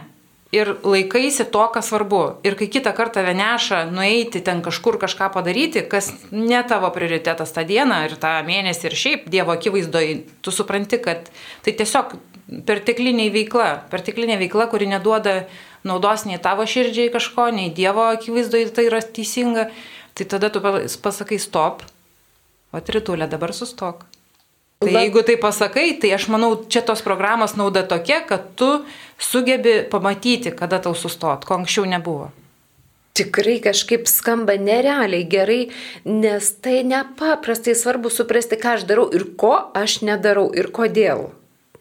Ir 0.54 0.76
laikaisi 0.86 1.44
to, 1.52 1.64
kas 1.74 1.90
svarbu. 1.90 2.20
Ir 2.46 2.54
kai 2.58 2.68
kitą 2.70 2.92
kartą 2.96 3.24
veneša 3.26 3.82
nueiti 3.90 4.40
ten 4.46 4.62
kažkur 4.64 4.98
kažką 5.02 5.28
padaryti, 5.34 5.82
kas 5.90 6.12
ne 6.30 6.62
tavo 6.68 6.90
prioritetas 6.94 7.52
tą 7.52 7.66
dieną 7.66 8.04
ir 8.06 8.14
tą 8.22 8.38
mėnesį 8.46 8.88
ir 8.88 8.96
šiaip 9.02 9.26
Dievo 9.32 9.56
akivaizdoje, 9.56 10.20
tu 10.46 10.54
supranti, 10.54 11.02
kad 11.02 11.28
tai 11.66 11.74
tiesiog 11.74 12.14
pertekliniai 12.66 13.32
veikla, 13.34 13.68
perteklinė 13.90 14.38
veikla, 14.46 14.68
kuri 14.70 14.86
neduoda 14.90 15.40
naudos 15.86 16.24
nei 16.30 16.38
tavo 16.42 16.66
širdžiai 16.66 17.10
kažko, 17.14 17.50
nei 17.54 17.72
Dievo 17.74 18.06
akivaizdoje 18.14 18.70
tai 18.74 18.86
yra 18.86 19.02
teisinga, 19.02 19.68
tai 20.14 20.30
tada 20.30 20.50
tu 20.54 20.62
pasakai 20.62 21.42
stop, 21.42 21.82
o 22.70 22.80
tritulė 22.80 23.26
dabar 23.30 23.54
sustok. 23.54 24.06
Tai 24.78 24.92
La... 24.92 25.00
jeigu 25.00 25.22
tai 25.24 25.36
pasakai, 25.40 25.94
tai 26.00 26.10
aš 26.12 26.26
manau, 26.28 26.50
čia 26.68 26.82
tos 26.84 27.00
programos 27.04 27.56
nauda 27.56 27.80
tokia, 27.88 28.20
kad 28.28 28.50
tu 28.60 28.68
sugebi 29.16 29.80
pamatyti, 29.88 30.52
kada 30.52 30.82
tau 30.84 30.92
sustot, 30.92 31.46
ko 31.48 31.56
anksčiau 31.56 31.88
nebuvo. 31.88 32.28
Tikrai 33.16 33.56
kažkaip 33.64 34.04
skamba 34.04 34.58
nerealiai 34.60 35.24
gerai, 35.24 35.62
nes 36.04 36.50
tai 36.60 36.82
nepaprastai 36.84 37.72
svarbu 37.72 38.12
suprasti, 38.12 38.60
ką 38.60 38.76
aš 38.76 38.84
darau 38.84 39.08
ir 39.16 39.24
ko 39.40 39.56
aš 39.72 40.02
nedarau 40.04 40.50
ir 40.52 40.68
kodėl 40.68 41.30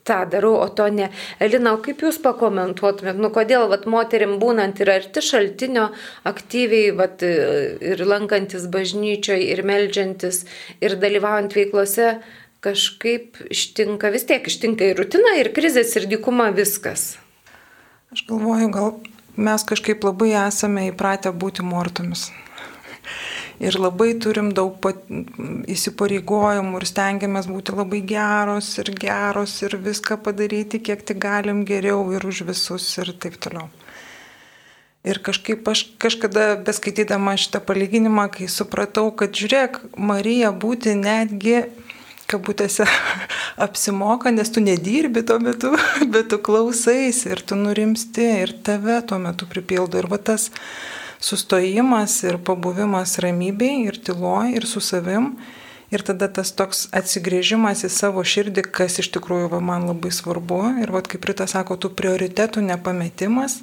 tą 0.06 0.22
darau, 0.30 0.54
o 0.62 0.68
to 0.70 0.86
ne. 0.94 1.10
Elina, 1.42 1.74
o 1.74 1.82
kaip 1.82 2.04
jūs 2.06 2.20
pakomentuotumėt, 2.24 3.18
nu 3.18 3.32
kodėl 3.34 3.66
vat, 3.72 3.88
moterim 3.90 4.38
būnant 4.42 4.80
ir 4.84 4.92
arti 4.94 5.24
šaltinio, 5.26 5.90
aktyviai 6.30 6.94
vat, 6.96 7.26
ir 7.26 8.06
lankantis 8.06 8.70
bažnyčioje, 8.72 9.50
ir 9.50 9.64
melžiantis, 9.66 10.44
ir 10.78 10.98
dalyvaujant 11.02 11.58
veiklose, 11.58 12.12
kažkaip 12.66 13.44
ištinka, 13.54 14.10
vis 14.14 14.26
tiek 14.30 14.48
ištinka 14.50 14.90
ir 14.92 15.00
rutina, 15.00 15.36
ir 15.40 15.52
krizės, 15.54 15.94
ir 16.00 16.10
dykuma 16.10 16.50
viskas. 16.56 17.16
Aš 18.16 18.26
galvoju, 18.30 18.72
gal 18.74 18.92
mes 19.38 19.66
kažkaip 19.68 20.04
labai 20.08 20.34
esame 20.46 20.90
įpratę 20.90 21.34
būti 21.36 21.66
mortomis. 21.66 22.30
Ir 23.60 23.78
labai 23.80 24.10
turim 24.20 24.50
daug 24.52 24.74
pat, 24.84 25.06
įsipareigojimų 25.72 26.82
ir 26.82 26.86
stengiamės 26.90 27.48
būti 27.48 27.76
labai 27.76 28.02
geros 28.04 28.74
ir 28.82 28.92
geros 29.00 29.54
ir 29.64 29.78
viską 29.80 30.18
padaryti, 30.26 30.82
kiek 30.84 31.06
tik 31.08 31.22
galim 31.24 31.64
geriau 31.68 32.02
ir 32.12 32.26
už 32.28 32.44
visus 32.50 32.90
ir 33.00 33.14
taip 33.16 33.40
toliau. 33.40 33.70
Ir 35.06 35.22
kažkaip 35.22 35.68
aš 35.70 35.86
kažkada 36.02 36.56
beskaitydama 36.66 37.38
šitą 37.38 37.62
palyginimą, 37.64 38.26
kai 38.34 38.50
supratau, 38.50 39.12
kad 39.14 39.38
žiūrėk, 39.38 39.78
Marija 40.02 40.50
būti 40.50 40.96
netgi 40.98 41.62
kabutėse 42.30 42.86
apsimoka, 43.66 44.32
nes 44.34 44.52
tu 44.52 44.64
nedirbi 44.64 45.24
tuo 45.26 45.40
metu, 45.44 45.74
bet 46.14 46.30
tu 46.34 46.40
klausais 46.42 47.24
ir 47.30 47.42
tu 47.46 47.58
nurimsti 47.60 48.28
ir 48.46 48.56
tave 48.66 49.02
tuo 49.08 49.20
metu 49.22 49.48
pripildo. 49.50 50.02
Ir 50.02 50.10
va 50.12 50.20
tas 50.20 50.50
sustojimas 51.24 52.18
ir 52.28 52.40
pabuvimas 52.46 53.18
ramybėj 53.24 53.86
ir 53.90 54.02
tyloj 54.10 54.58
ir 54.60 54.68
su 54.70 54.84
savim. 54.84 55.36
Ir 55.94 56.02
tada 56.02 56.28
tas 56.34 56.50
toks 56.52 56.88
atsigrėžimas 56.98 57.86
į 57.86 57.92
savo 57.94 58.24
širdį, 58.26 58.66
kas 58.74 58.98
iš 59.00 59.12
tikrųjų 59.16 59.52
va, 59.54 59.60
man 59.64 59.86
labai 59.88 60.10
svarbu. 60.12 60.60
Ir 60.82 60.92
va, 60.92 61.04
kaip 61.06 61.28
Rita 61.30 61.46
sako, 61.48 61.78
tų 61.78 61.94
prioritetų 61.96 62.64
nepametimas, 62.66 63.60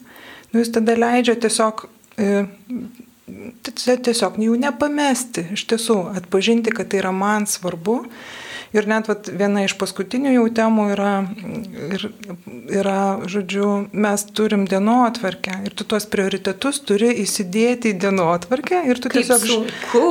nu, 0.53 0.63
jis 0.63 0.71
tada 0.73 0.95
leidžia 0.97 1.35
tiesiog 1.43 1.83
e, 2.23 2.45
tiesiog 3.27 4.39
jų 4.39 4.55
nepamesti, 4.63 5.49
iš 5.57 5.67
tiesų 5.71 5.99
atpažinti, 6.21 6.73
kad 6.75 6.91
tai 6.93 7.03
yra 7.03 7.13
man 7.17 7.51
svarbu 7.51 7.99
Ir 8.73 8.89
net 8.89 9.09
vat, 9.11 9.29
viena 9.29 9.65
iš 9.67 9.75
paskutinių 9.81 10.33
jau 10.33 10.45
temų 10.57 10.87
yra, 10.95 11.13
ir, 11.93 12.07
yra, 12.73 12.99
žodžiu, 13.29 13.69
mes 13.93 14.25
turim 14.33 14.65
dienotvarkę 14.71 15.59
ir 15.69 15.77
tu 15.77 15.85
tuos 15.89 16.09
prioritetus 16.09 16.81
turi 16.89 17.11
įsidėti 17.25 17.93
į 17.93 17.99
dienotvarkę 18.07 18.85
ir 18.89 19.01
tu 19.03 19.13
Kaip 19.13 19.29
tiesiog... 19.29 19.45
Sunku. 19.49 20.05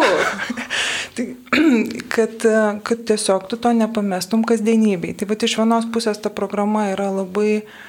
tai, 1.18 1.28
kad, 2.16 2.50
kad 2.86 3.06
tiesiog 3.10 3.50
tu 3.50 3.58
to 3.62 3.74
nepamestum 3.78 4.46
kasdienybei. 4.46 5.18
Tai 5.18 5.32
va 5.32 5.40
iš 5.42 5.58
vienos 5.58 5.90
pusės 5.94 6.22
ta 6.22 6.30
programa 6.34 6.92
yra 6.94 7.10
labai 7.22 7.64
uh, 7.64 7.80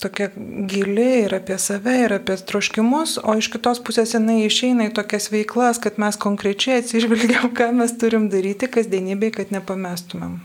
tokia 0.00 0.30
gili 0.66 1.20
ir 1.24 1.34
apie 1.36 1.58
save, 1.62 1.94
ir 2.04 2.12
apie 2.16 2.34
troškimus, 2.48 3.18
o 3.22 3.36
iš 3.38 3.48
kitos 3.52 3.78
pusės 3.86 4.14
jinai 4.16 4.40
išeina 4.48 4.88
į 4.88 4.94
tokias 4.96 5.30
veiklas, 5.30 5.78
kad 5.82 6.00
mes 6.02 6.18
konkrečiai 6.18 6.80
atsižvelgiam, 6.82 7.52
ką 7.54 7.70
mes 7.78 7.94
turim 8.00 8.26
daryti 8.32 8.66
kasdienybėj, 8.66 9.34
kad 9.38 9.54
nepamestumėm. 9.54 10.40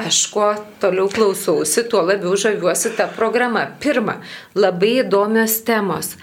Aš 0.00 0.22
kuo 0.32 0.48
toliau 0.80 1.10
klausausi, 1.12 1.84
tuo 1.92 2.00
labiau 2.08 2.38
žaviuosi 2.40 2.94
tą 2.96 3.10
programą. 3.18 3.66
Pirma, 3.84 4.16
labai 4.56 4.96
įdomios 5.04 5.60
temos. 5.68 6.14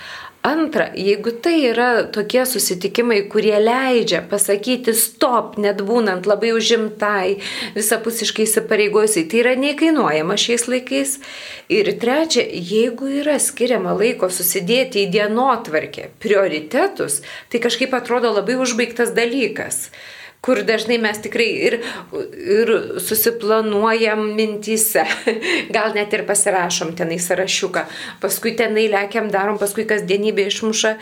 Antra, 0.42 0.88
jeigu 0.98 1.30
tai 1.38 1.68
yra 1.70 2.08
tokie 2.10 2.42
susitikimai, 2.50 3.20
kurie 3.30 3.60
leidžia 3.62 4.24
pasakyti 4.26 4.96
stop, 4.98 5.60
net 5.62 5.84
būnant 5.86 6.26
labai 6.26 6.50
užimtai, 6.58 7.36
visapusiškai 7.76 8.48
įsipareigojusiai, 8.48 9.28
tai 9.30 9.44
yra 9.44 9.52
neįkainuojama 9.62 10.38
šiais 10.42 10.66
laikais. 10.66 11.20
Ir 11.70 11.92
trečia, 12.02 12.42
jeigu 12.42 13.12
yra 13.22 13.36
skiriama 13.38 13.94
laiko 14.00 14.32
susidėti 14.34 15.04
į 15.04 15.12
dienotvarkę 15.14 16.08
prioritetus, 16.24 17.20
tai 17.54 17.62
kažkaip 17.62 17.94
atrodo 17.94 18.34
labai 18.34 18.58
užbaigtas 18.66 19.14
dalykas 19.14 19.92
kur 20.42 20.64
dažnai 20.66 20.98
mes 20.98 21.20
tikrai 21.22 21.48
ir, 21.68 21.76
ir 22.34 22.72
susiplanuojam 22.98 24.24
mintyse, 24.34 25.04
gal 25.76 25.94
net 25.94 26.16
ir 26.18 26.24
pasirašom 26.26 26.96
tenai 26.98 27.20
sąrašiuką, 27.22 27.84
paskui 28.24 28.56
tenai 28.58 28.88
lėkiam, 28.90 29.30
darom, 29.34 29.60
paskui 29.62 29.86
kasdienybė 29.90 30.48
išmuša 30.50 30.96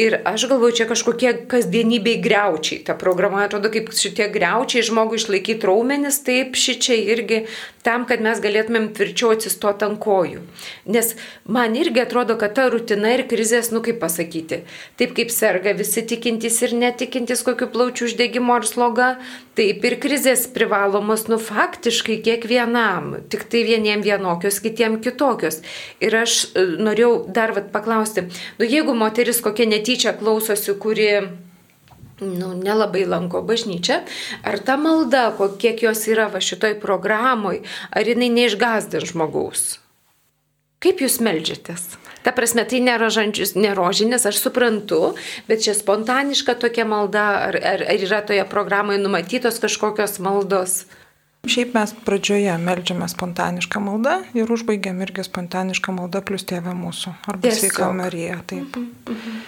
ir 0.00 0.16
aš 0.24 0.48
galvoju, 0.48 0.78
čia 0.80 0.88
kažkokie 0.88 1.34
kasdienybei 1.52 2.16
greučiai. 2.24 2.80
Ta 2.88 2.96
programa 2.96 3.44
atrodo 3.44 3.68
kaip 3.74 3.92
šitie 3.92 4.30
greučiai 4.32 4.86
žmogui 4.88 5.20
išlaikyti 5.20 5.68
raumenis, 5.68 6.22
taip 6.24 6.56
šičiai 6.56 7.04
irgi 7.12 7.44
tam, 7.84 8.08
kad 8.08 8.24
mes 8.24 8.40
galėtumėm 8.42 8.88
tvirčiau 8.96 9.34
atsistoti 9.36 9.84
ant 9.86 10.00
kojų. 10.02 10.40
Nes 10.88 11.12
man 11.44 11.76
irgi 11.76 12.00
atrodo, 12.02 12.38
kad 12.40 12.56
ta 12.56 12.66
rutina 12.72 13.12
ir 13.12 13.26
krizės, 13.28 13.68
nu 13.76 13.84
kaip 13.84 14.00
pasakyti, 14.00 14.62
taip 14.96 15.12
kaip 15.20 15.30
serga 15.30 15.76
visi 15.76 16.02
tikintys 16.08 16.62
ir 16.64 16.74
netikintis 16.80 17.44
kokiu 17.46 17.68
plaučių 17.70 18.08
uždegimu 18.08 18.56
ar 18.56 18.66
slogu 18.66 18.85
sloga, 18.86 19.16
taip 19.56 19.84
ir 19.84 19.98
krizės 20.00 20.46
privalomos, 20.52 21.26
nu 21.28 21.38
faktiškai 21.38 22.20
kiekvienam, 22.22 23.16
tik 23.28 23.46
tai 23.50 23.64
vieniem 23.64 24.02
vienokios, 24.02 24.60
kitiem 24.60 25.00
kitokios. 25.00 25.62
Ir 26.00 26.14
aš 26.14 26.54
e, 26.54 26.64
norėjau 26.78 27.26
dar 27.28 27.52
vat, 27.56 27.72
paklausti, 27.72 28.28
nu 28.58 28.64
jeigu 28.64 28.94
moteris 28.94 29.40
kokia 29.40 29.66
netyčia 29.66 30.14
klausosi, 30.16 30.74
kuri 30.78 31.10
nu, 32.20 32.52
nelabai 32.54 33.06
lanko 33.06 33.42
bažnyčią, 33.42 34.02
ar 34.44 34.58
ta 34.58 34.76
malda, 34.76 35.32
kiek 35.58 35.82
jos 35.82 36.06
yra 36.08 36.28
va 36.28 36.40
šitoj 36.40 36.78
programoj, 36.80 37.62
ar 37.90 38.02
jinai 38.06 38.30
neišgazdin 38.30 39.06
žmogaus? 39.06 39.78
Kaip 40.78 41.00
jūs 41.00 41.18
melžiatės? 41.24 41.96
Ta 42.26 42.32
prasme, 42.34 42.64
tai 42.66 42.80
nerožinis, 42.82 44.24
aš 44.26 44.40
suprantu, 44.42 45.14
bet 45.46 45.62
čia 45.62 45.76
spontaniška 45.78 46.56
tokia 46.58 46.82
malda, 46.82 47.26
ar, 47.46 47.58
ar, 47.62 47.84
ar 47.86 48.02
yra 48.02 48.18
toje 48.26 48.42
programoje 48.50 48.98
numatytos 48.98 49.60
kažkokios 49.62 50.18
maldos? 50.18 50.80
Šiaip 51.46 51.76
mes 51.78 51.92
pradžioje 52.02 52.56
melžiame 52.58 53.06
spontanišką 53.06 53.78
maldą 53.78 54.16
ir 54.34 54.50
užbaigiam 54.50 54.98
irgi 55.06 55.22
spontanišką 55.28 55.94
maldą 55.94 56.24
plus 56.26 56.42
tėvę 56.50 56.74
mūsų. 56.74 57.14
Arba 57.30 57.54
sveika 57.54 57.92
Marija. 57.94 58.40
Taip. 58.42 58.74
Mhm, 58.74 59.14
mhm. 59.14 59.40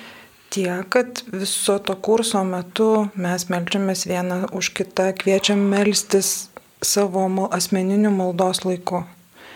Tie, 0.54 0.70
kad 0.94 1.24
viso 1.34 1.80
to 1.82 1.98
kurso 1.98 2.44
metu 2.46 3.08
mes 3.18 3.50
melžiamės 3.50 4.06
vieną 4.06 4.44
už 4.54 4.70
kitą, 4.78 5.10
kviečiam 5.18 5.66
melstis 5.74 6.52
savo 6.78 7.26
asmeniniu 7.50 8.14
maldos 8.14 8.62
laiku. 8.62 9.02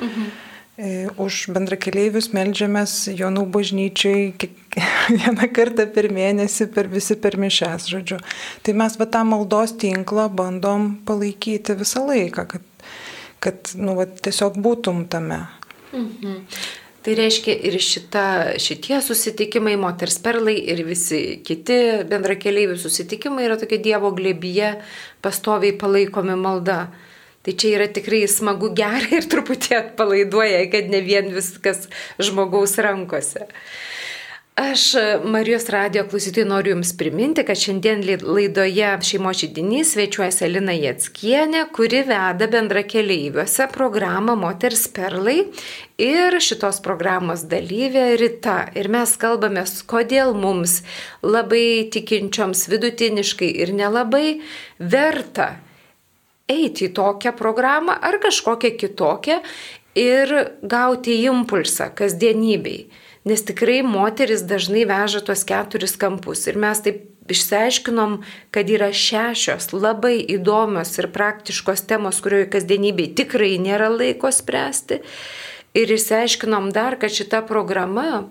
Mhm. 0.03 0.27
E, 0.27 0.52
už 1.21 1.47
bendrakeleivius 1.53 2.31
melžiamės 2.33 3.11
Jonų 3.13 3.45
bažnyčiai 3.53 4.33
vieną 5.21 5.49
kartą 5.53 5.85
per 5.93 6.09
mėnesį, 6.09 6.71
per 6.73 6.89
visi 6.89 7.19
per 7.21 7.37
mišes, 7.37 7.91
žodžiu. 7.93 8.21
Tai 8.65 8.77
mes 8.81 8.97
va 8.97 9.07
tą 9.07 9.25
maldos 9.29 9.77
tinklą 9.77 10.31
bandom 10.33 10.95
palaikyti 11.05 11.77
visą 11.77 12.07
laiką, 12.09 12.47
kad, 12.49 12.65
kad 13.45 13.75
nu, 13.77 13.99
va, 14.01 14.07
tiesiog 14.07 14.57
būtum 14.65 15.05
tame. 15.13 15.45
Mhm. 15.93 16.41
Tai 17.03 17.15
reiškia 17.19 17.55
ir 17.67 17.75
šita, 17.83 18.25
šitie 18.63 19.01
susitikimai, 19.03 19.75
moters 19.77 20.21
perlai 20.23 20.55
ir 20.71 20.85
visi 20.87 21.41
kiti 21.43 21.79
bendrakeliaivių 22.07 22.77
susitikimai 22.79 23.49
yra 23.49 23.57
tokie 23.59 23.81
Dievo 23.83 24.13
glėbyje 24.15 24.77
pastoviai 25.21 25.75
palaikomi 25.81 26.37
malda. 26.39 26.85
Tai 27.43 27.57
čia 27.59 27.73
yra 27.77 27.89
tikrai 27.91 28.23
smagu 28.31 28.71
gerai 28.79 29.19
ir 29.19 29.27
truputį 29.31 29.75
atpalaiduoja, 29.79 30.67
kad 30.71 30.93
ne 30.93 31.01
vien 31.03 31.33
viskas 31.35 31.89
žmogaus 32.23 32.79
rankose. 32.79 33.49
Aš 34.55 34.83
Marijos 35.25 35.65
radio 35.73 36.05
klausytojai 36.05 36.45
noriu 36.49 36.75
Jums 36.75 36.91
priminti, 37.01 37.41
kad 37.43 37.57
šiandien 37.57 38.03
laidoje 38.21 38.91
šeimo 39.09 39.33
žydinys 39.33 39.95
svečiuojasi 39.95 40.45
Elina 40.45 40.75
Jetskienė, 40.77 41.63
kuri 41.73 42.03
veda 42.05 42.51
bendra 42.53 42.83
keliaiviuose 42.85 43.67
programą 43.73 44.37
Moters 44.37 44.85
Perlai 44.93 45.39
ir 45.97 46.37
šitos 46.37 46.83
programos 46.85 47.47
dalyvė 47.49 48.05
Rita. 48.21 48.59
Ir 48.77 48.93
mes 48.93 49.17
kalbame, 49.17 49.65
kodėl 49.89 50.37
mums 50.37 50.83
labai 51.25 51.89
tikinčioms 51.97 52.69
vidutiniškai 52.69 53.51
ir 53.65 53.73
nelabai 53.81 54.43
verta 54.79 55.55
eiti 56.53 56.89
į 56.89 56.95
tokią 56.97 57.35
programą 57.39 57.97
ar 58.01 58.21
kažkokią 58.23 58.75
kitokią 58.81 59.41
ir 59.99 60.37
gauti 60.63 61.23
impulsą 61.29 61.91
kasdienybei 61.97 62.87
nes 63.25 63.45
tikrai 63.47 63.83
moteris 63.87 64.43
dažnai 64.47 64.85
veža 64.89 65.23
tuos 65.23 65.45
keturis 65.47 65.95
kampus. 65.99 66.47
Ir 66.51 66.59
mes 66.59 66.83
taip 66.83 67.05
išsiaiškinom, 67.33 68.19
kad 68.55 68.71
yra 68.71 68.91
šešios 68.93 69.71
labai 69.73 70.19
įdomios 70.35 70.97
ir 70.99 71.09
praktiškos 71.15 71.87
temos, 71.89 72.19
kurioje 72.25 72.51
kasdienybei 72.53 73.13
tikrai 73.19 73.55
nėra 73.63 73.93
laiko 73.95 74.33
spręsti. 74.35 75.03
Ir 75.79 75.95
išsiaiškinom 75.95 76.73
dar, 76.75 76.99
kad 77.01 77.15
šita 77.15 77.45
programa 77.49 78.27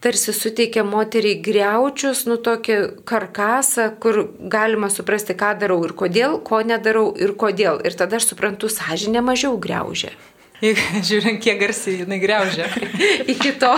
tarsi 0.00 0.32
suteikia 0.32 0.84
moteriai 0.86 1.40
greučius, 1.42 2.24
nu 2.30 2.38
tokį 2.38 2.78
karkasą, 3.08 3.90
kur 4.02 4.24
galima 4.38 4.90
suprasti, 4.92 5.36
ką 5.38 5.54
darau 5.60 5.80
ir 5.86 5.94
kodėl, 5.98 6.38
ko 6.46 6.62
nedarau 6.62 7.10
ir 7.18 7.34
kodėl. 7.38 7.82
Ir 7.86 7.98
tada 7.98 8.20
aš 8.20 8.30
suprantu, 8.32 8.70
sąžinė 8.72 9.24
mažiau 9.26 9.58
greužia. 9.58 10.12
Žiūrint, 11.08 11.42
kiek 11.42 11.60
garsiai 11.60 12.02
jinai 12.02 12.18
greužia. 12.22 12.66
Iki 13.34 13.54
to. 13.62 13.74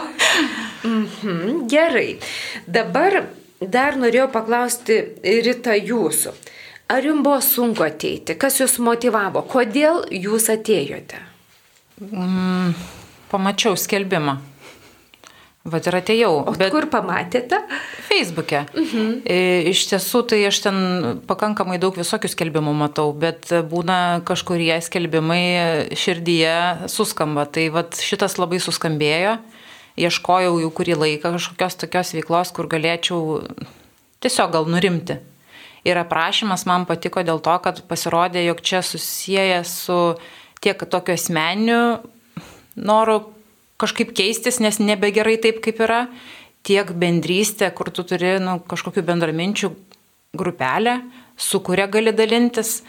Mhm, 0.84 1.66
gerai. 1.68 2.18
Dabar 2.66 3.22
dar 3.60 3.98
norėjau 4.00 4.30
paklausti 4.32 5.02
Rita 5.44 5.76
jūsų. 5.76 6.32
Ar 6.90 7.04
jums 7.06 7.22
buvo 7.22 7.38
sunku 7.44 7.84
ateiti? 7.86 8.34
Kas 8.34 8.56
jūs 8.58 8.80
motivavo? 8.82 9.44
Kodėl 9.46 10.02
jūs 10.10 10.48
atėjote? 10.50 11.20
Mm, 12.00 12.72
pamačiau 13.30 13.76
skelbimą. 13.78 14.50
Vat 15.68 15.84
ir 15.84 15.96
atėjau. 15.98 16.30
O 16.48 16.52
bet 16.56 16.70
kur 16.72 16.86
pamatėte? 16.88 17.58
Facebook'e. 18.06 18.62
Mhm. 18.72 19.08
Iš 19.68 19.82
tiesų, 19.90 20.22
tai 20.32 20.38
aš 20.48 20.62
ten 20.64 20.78
pakankamai 21.28 21.76
daug 21.82 21.98
visokių 22.00 22.30
skelbimų 22.32 22.72
matau, 22.78 23.10
bet 23.12 23.50
būna 23.68 24.22
kažkurie 24.24 24.72
skelbimai 24.80 25.90
širdyje 25.92 26.88
suskamba. 26.88 27.44
Tai 27.44 27.66
vat 27.76 28.00
šitas 28.00 28.38
labai 28.40 28.62
suskambėjo. 28.64 29.36
Ieškojau 30.00 30.54
jau 30.62 30.70
kurį 30.72 30.96
laiką 30.96 31.34
kažkokios 31.36 31.76
tokios 31.82 32.14
veiklos, 32.16 32.54
kur 32.56 32.70
galėčiau 32.70 33.42
tiesiog 34.24 34.54
gal 34.54 34.70
nurimti. 34.70 35.18
Ir 35.84 36.00
aprašymas 36.00 36.64
man 36.68 36.86
patiko 36.88 37.20
dėl 37.24 37.40
to, 37.44 37.58
kad 37.60 37.82
pasirodė, 37.88 38.46
jog 38.48 38.64
čia 38.64 38.80
susiję 38.84 39.60
su 39.68 39.98
tiek 40.64 40.80
tokiu 40.88 41.16
asmeniu 41.16 41.82
noru 42.76 43.20
kažkaip 43.80 44.12
keistis, 44.16 44.60
nes 44.62 44.80
nebegerai 44.82 45.38
taip, 45.42 45.62
kaip 45.64 45.80
yra, 45.84 46.04
tiek 46.66 46.92
bendrystė, 46.92 47.70
kur 47.76 47.90
tu 47.94 48.04
turi 48.06 48.37
nu, 48.42 48.58
kažkokių 48.68 49.04
bendraminčių 49.08 49.70
grupelę, 50.37 51.00
su 51.40 51.62
kuria 51.64 51.88
gali 51.90 52.12
dalintis, 52.12 52.82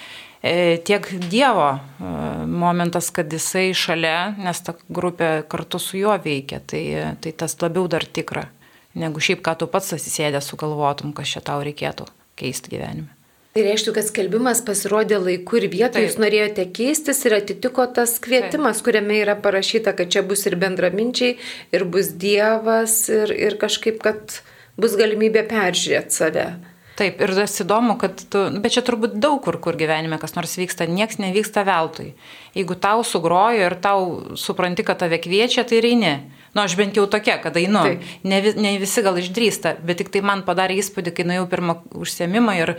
e, 0.43 0.77
tiek 0.85 1.07
Dievo 1.31 1.69
e, 1.71 2.11
momentas, 2.45 3.09
kad 3.15 3.31
jisai 3.31 3.71
šalia, 3.77 4.33
nes 4.41 4.61
ta 4.65 4.75
grupė 4.89 5.31
kartu 5.51 5.79
su 5.79 6.01
juo 6.01 6.17
veikia, 6.21 6.59
tai, 6.59 6.83
tai 7.23 7.31
tas 7.31 7.55
labiau 7.63 7.87
dar 7.91 8.05
tikra, 8.05 8.49
negu 8.99 9.23
šiaip, 9.23 9.43
ką 9.45 9.55
tu 9.61 9.71
pats 9.71 9.95
atsisėdęs 9.95 10.51
sugalvotum, 10.51 11.15
kas 11.15 11.37
čia 11.37 11.45
tau 11.45 11.63
reikėtų 11.63 12.09
keisti 12.41 12.75
gyvenime. 12.75 13.20
Tai 13.51 13.63
reiškia, 13.65 13.91
kad 13.97 14.07
skelbimas 14.07 14.61
pasirodė 14.63 15.17
laiku 15.19 15.57
ir 15.59 15.65
vietoje, 15.73 16.05
jūs 16.05 16.15
norėjote 16.23 16.63
keistis 16.71 17.19
ir 17.27 17.35
atitiko 17.35 17.83
tas 17.91 18.13
kvietimas, 18.23 18.79
Taip. 18.79 18.85
kuriame 18.85 19.17
yra 19.19 19.35
parašyta, 19.35 19.91
kad 19.97 20.13
čia 20.13 20.23
bus 20.23 20.45
ir 20.47 20.55
bendraminčiai, 20.61 21.33
ir 21.75 21.83
bus 21.83 22.13
Dievas, 22.15 22.95
ir, 23.11 23.33
ir 23.35 23.57
kažkaip, 23.59 23.99
kad 24.05 24.37
bus 24.79 24.95
galimybė 24.95 25.43
peržiūrėti 25.51 26.15
save. 26.15 26.45
Taip, 27.01 27.19
ir 27.23 27.33
tas 27.35 27.57
įdomu, 27.63 27.97
kad 27.99 28.23
tu, 28.31 28.45
bet 28.63 28.77
čia 28.77 28.85
turbūt 28.87 29.19
daug 29.19 29.41
kur, 29.43 29.59
kur 29.63 29.75
gyvenime 29.79 30.15
kas 30.21 30.37
nors 30.37 30.55
vyksta, 30.59 30.87
nieks 30.87 31.19
nevyksta 31.19 31.65
veltui. 31.67 32.13
Jeigu 32.55 32.79
tau 32.79 33.03
sugrojo 33.07 33.67
ir 33.67 33.75
tau 33.83 34.35
supranti, 34.39 34.85
kad 34.87 34.99
tave 35.03 35.19
kviečia, 35.19 35.67
tai 35.67 35.83
reini. 35.83 36.13
Nu, 36.51 36.65
aš 36.65 36.75
bent 36.75 36.97
jau 36.99 37.05
tokia, 37.07 37.37
kad 37.39 37.55
einu. 37.55 37.85
Ne, 38.27 38.41
ne 38.59 38.73
visi 38.81 39.03
gal 39.05 39.15
išdrįsta, 39.21 39.77
bet 39.87 40.01
tik 40.01 40.11
tai 40.11 40.23
man 40.25 40.43
padarė 40.47 40.81
įspūdį, 40.81 41.13
kai 41.15 41.25
nuėjau 41.29 41.45
pirmą 41.53 41.77
užsiemimą 41.95 42.57
ir, 42.59 42.73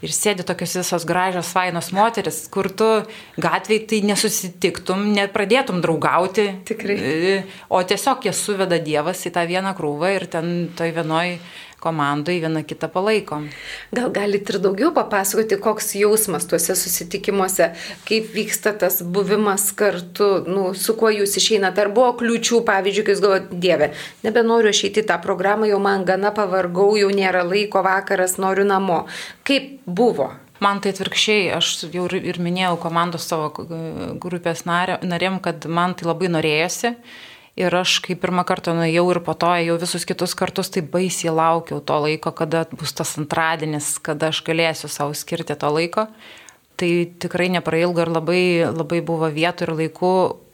ir 0.00 0.14
sėdi 0.16 0.46
tokios 0.48 0.78
visos 0.80 1.04
gražios, 1.08 1.50
fainos 1.52 1.90
moteris, 1.92 2.40
kur 2.52 2.70
tu 2.72 2.88
gatvėje 3.36 3.84
tai 3.92 4.00
nesusitiktum, 4.08 5.10
nepradėtum 5.18 5.82
draugauti. 5.84 6.48
Tikrai. 6.72 6.96
E, 6.96 7.38
o 7.68 7.82
tiesiog 7.84 8.24
jie 8.24 8.32
suveda 8.32 8.80
Dievas 8.80 9.26
į 9.28 9.34
tą 9.36 9.44
vieną 9.50 9.76
krūvą 9.76 10.14
ir 10.16 10.28
ten 10.32 10.54
toj 10.78 10.96
vienoj 10.96 11.36
komandai 11.80 12.38
viena 12.42 12.62
kitą 12.66 12.88
palaikom. 12.92 13.46
Gal 13.94 14.10
galite 14.14 14.54
ir 14.54 14.60
daugiau 14.62 14.90
papasakoti, 14.96 15.58
koks 15.62 15.94
jausmas 16.00 16.48
tuose 16.50 16.74
susitikimuose, 16.78 17.70
kaip 18.08 18.32
vyksta 18.34 18.74
tas 18.80 19.00
buvimas 19.02 19.70
kartu, 19.78 20.30
nu, 20.48 20.72
su 20.74 20.96
kuo 20.98 21.12
jūs 21.14 21.38
išeinate, 21.40 21.84
ar 21.84 21.92
buvo 21.94 22.10
kliūčių, 22.22 22.62
pavyzdžiui, 22.68 23.06
kai 23.06 23.16
jūs 23.16 23.22
galvojate, 23.24 23.62
Dieve, 23.62 23.92
nebenoriu 24.26 24.72
aš 24.72 24.84
eiti 24.88 25.06
tą 25.06 25.20
programą, 25.22 25.68
jau 25.70 25.78
man 25.82 26.04
gana 26.08 26.34
pavargau, 26.34 26.90
jau 26.98 27.08
nėra 27.14 27.46
laiko 27.46 27.82
vakaras, 27.86 28.36
noriu 28.42 28.66
namo. 28.68 29.04
Kaip 29.46 29.78
buvo? 29.86 30.32
Man 30.58 30.80
tai 30.82 30.90
atvirkščiai, 30.90 31.52
aš 31.54 31.86
jau 31.94 32.08
ir 32.18 32.40
minėjau 32.42 32.74
komandos 32.82 33.28
savo 33.30 33.52
grupės 34.18 34.64
narėm, 34.66 35.38
kad 35.42 35.68
man 35.70 35.94
tai 35.94 36.08
labai 36.10 36.32
norėjosi 36.34 36.96
Ir 37.58 37.74
aš, 37.74 37.96
kai 38.04 38.14
pirmą 38.14 38.44
kartą 38.46 38.70
nuėjau 38.78 39.02
ir 39.10 39.18
po 39.26 39.34
to 39.34 39.50
jau 39.58 39.78
visus 39.82 40.04
kitus 40.06 40.36
kartus, 40.38 40.68
tai 40.70 40.84
baisiai 40.86 41.32
laukiau 41.34 41.80
to 41.82 41.96
laiko, 42.04 42.30
kada 42.30 42.62
bus 42.70 42.92
tas 42.94 43.16
antradienis, 43.18 43.96
kada 43.98 44.30
aš 44.30 44.44
galėsiu 44.46 44.86
savo 44.86 45.16
skirti 45.18 45.56
to 45.58 45.70
laiko. 45.74 46.06
Tai 46.78 46.90
tikrai 47.18 47.48
neprailgo 47.50 48.04
ir 48.04 48.12
labai, 48.14 48.42
labai 48.70 49.00
buvo 49.02 49.26
vietų 49.34 49.66
ir 49.66 49.72
laikų 49.80 50.12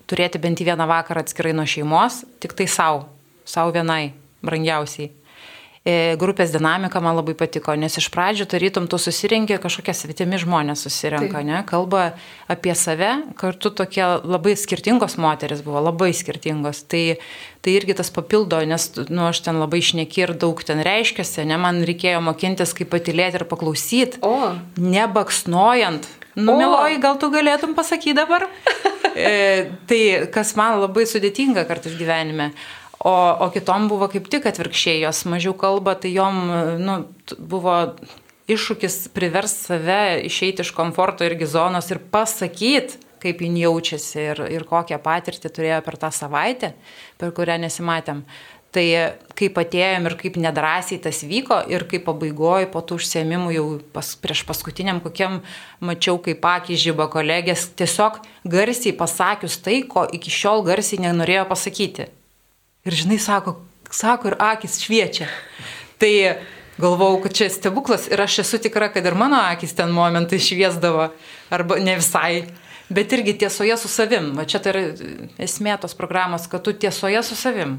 turėti 0.08 0.40
bent 0.40 0.64
vieną 0.64 0.86
vakarą 0.88 1.20
atskirai 1.24 1.52
nuo 1.52 1.66
šeimos, 1.68 2.22
tik 2.40 2.56
tai 2.56 2.70
savo, 2.72 3.04
savo 3.44 3.74
vienai, 3.76 4.14
brangiausiai. 4.40 5.12
E, 5.84 6.14
grupės 6.16 6.48
dinamika 6.48 6.96
man 7.04 7.12
labai 7.18 7.34
patiko, 7.36 7.74
nes 7.76 7.98
iš 8.00 8.06
pradžių 8.08 8.46
tarytum 8.48 8.86
tu 8.88 8.96
susirinkė 8.96 9.58
kažkokie 9.60 9.92
svetimi 9.92 10.38
žmonės 10.40 10.80
susirenka, 10.86 11.34
tai. 11.36 11.44
ne, 11.44 11.58
kalba 11.68 12.04
apie 12.48 12.72
save, 12.72 13.10
kartu 13.36 13.68
tokie 13.68 14.00
labai 14.24 14.54
skirtingos 14.56 15.18
moteris 15.20 15.60
buvo, 15.60 15.82
labai 15.84 16.08
skirtingos. 16.16 16.86
Tai, 16.88 17.02
tai 17.60 17.74
irgi 17.76 17.98
tas 17.98 18.08
papildo, 18.08 18.62
nes 18.64 18.86
nu, 19.10 19.26
aš 19.28 19.42
ten 19.44 19.60
labai 19.60 19.82
išneki 19.84 20.24
ir 20.24 20.32
daug 20.40 20.62
ten 20.64 20.80
reiškiasi, 20.88 21.44
ne, 21.50 21.58
man 21.60 21.82
reikėjo 21.84 22.22
mokintis, 22.24 22.72
kaip 22.78 22.88
patilėti 22.94 23.42
ir 23.42 23.44
paklausyti, 23.50 24.22
nebaksnojant. 24.80 26.08
Nu, 26.34 26.56
miloji, 26.58 26.96
gal 27.02 27.20
tu 27.20 27.28
galėtum 27.30 27.76
pasakyti 27.76 28.16
dabar? 28.16 28.48
e, 29.12 29.68
tai 29.84 30.00
kas 30.32 30.56
man 30.56 30.80
labai 30.80 31.04
sudėtinga 31.12 31.66
kartais 31.68 31.92
gyvenime. 32.00 32.54
O, 33.04 33.12
o 33.12 33.50
kitom 33.52 33.90
buvo 33.90 34.08
kaip 34.08 34.30
tik 34.32 34.46
atvirkščiai, 34.48 35.02
jos 35.02 35.26
mažiau 35.28 35.52
kalba, 35.60 35.92
tai 36.00 36.14
jom 36.14 36.38
nu, 36.80 36.94
buvo 37.36 37.74
iššūkis 38.48 39.10
privers 39.12 39.52
save 39.66 40.22
išeiti 40.24 40.64
iš 40.64 40.72
komforto 40.76 41.26
irgi 41.26 41.48
zonos 41.52 41.90
ir 41.92 42.00
pasakyti, 42.12 42.96
kaip 43.20 43.44
jin 43.44 43.56
jaučiasi 43.60 44.20
ir, 44.22 44.42
ir 44.52 44.64
kokią 44.68 44.98
patirtį 45.04 45.52
turėjo 45.52 45.78
per 45.84 45.96
tą 46.00 46.10
savaitę, 46.12 46.74
per 47.20 47.32
kurią 47.36 47.56
nesimatėm. 47.62 48.24
Tai 48.74 48.86
kaip 49.38 49.60
atėjom 49.60 50.08
ir 50.08 50.16
kaip 50.18 50.40
nedrasiai 50.42 50.98
tas 51.04 51.20
vyko 51.28 51.60
ir 51.70 51.84
kaip 51.92 52.08
pabaigoju 52.08 52.72
po 52.72 52.82
tų 52.82 52.98
užsiemimų 52.98 53.52
jau 53.54 53.68
pas, 53.94 54.16
prieš 54.18 54.42
paskutiniam 54.48 54.98
kokiam 55.04 55.42
mačiau, 55.78 56.18
kaip 56.24 56.42
akį 56.56 56.80
žyba 56.88 57.06
kolegės, 57.12 57.68
tiesiog 57.78 58.18
garsiai 58.50 58.96
pasakius 58.98 59.60
tai, 59.62 59.84
ko 59.86 60.08
iki 60.08 60.32
šiol 60.32 60.66
garsiai 60.66 61.04
nenorėjo 61.06 61.46
pasakyti. 61.52 62.10
Ir 62.84 62.92
žinai, 62.92 63.18
sako, 63.18 63.56
sako 63.90 64.28
ir 64.32 64.36
akis 64.38 64.78
šviečia. 64.82 65.28
Tai 65.98 66.12
galvau, 66.76 67.16
kad 67.22 67.32
čia 67.32 67.48
stebuklas 67.50 68.08
ir 68.10 68.20
aš 68.20 68.42
esu 68.44 68.58
tikra, 68.60 68.90
kad 68.92 69.06
ir 69.06 69.16
mano 69.16 69.38
akis 69.40 69.72
ten 69.76 69.92
momentai 69.94 70.40
šviesdavo, 70.42 71.08
arba 71.50 71.80
ne 71.80 71.96
visai. 72.00 72.44
bet 72.88 73.12
irgi 73.12 73.38
tiesoje 73.38 73.76
su 73.76 73.88
savim. 73.88 74.32
Va 74.36 74.44
čia 74.44 74.60
tai 74.60 74.72
yra 74.74 74.82
esmė 75.40 75.78
tos 75.80 75.94
programos, 75.96 76.46
kad 76.46 76.62
tu 76.62 76.72
tiesoje 76.72 77.22
su 77.22 77.36
savim. 77.36 77.78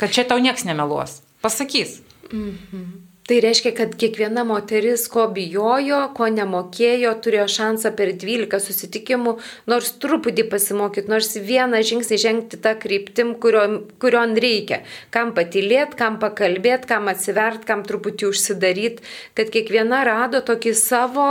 Kad 0.00 0.10
čia 0.10 0.24
tau 0.24 0.40
nieks 0.40 0.64
nemeluos. 0.64 1.20
Pasakys. 1.42 2.00
Mhm. 2.32 3.11
Tai 3.22 3.36
reiškia, 3.38 3.70
kad 3.78 3.92
kiekviena 3.94 4.42
moteris, 4.42 5.04
ko 5.10 5.28
bijojo, 5.30 5.98
ko 6.16 6.26
nemokėjo, 6.34 7.12
turėjo 7.22 7.44
šansą 7.54 7.92
per 7.94 8.10
12 8.18 8.58
susitikimų, 8.64 9.36
nors 9.70 9.92
truputį 10.02 10.48
pasimokyti, 10.50 11.10
nors 11.12 11.30
vieną 11.38 11.84
žingsnį 11.86 12.18
žengti 12.18 12.58
tą 12.64 12.72
kryptim, 12.82 13.36
kurion, 13.44 13.76
kurion 14.02 14.34
reikia. 14.42 14.80
Kam 15.14 15.30
patilėti, 15.36 15.94
kam 16.00 16.18
pakalbėti, 16.22 16.90
kam 16.90 17.06
atsivert, 17.12 17.62
kam 17.68 17.84
truputį 17.86 18.26
užsidaryti, 18.32 19.06
kad 19.38 19.52
kiekviena 19.54 20.02
rado 20.08 20.40
tokį 20.42 20.72
savo, 20.80 21.28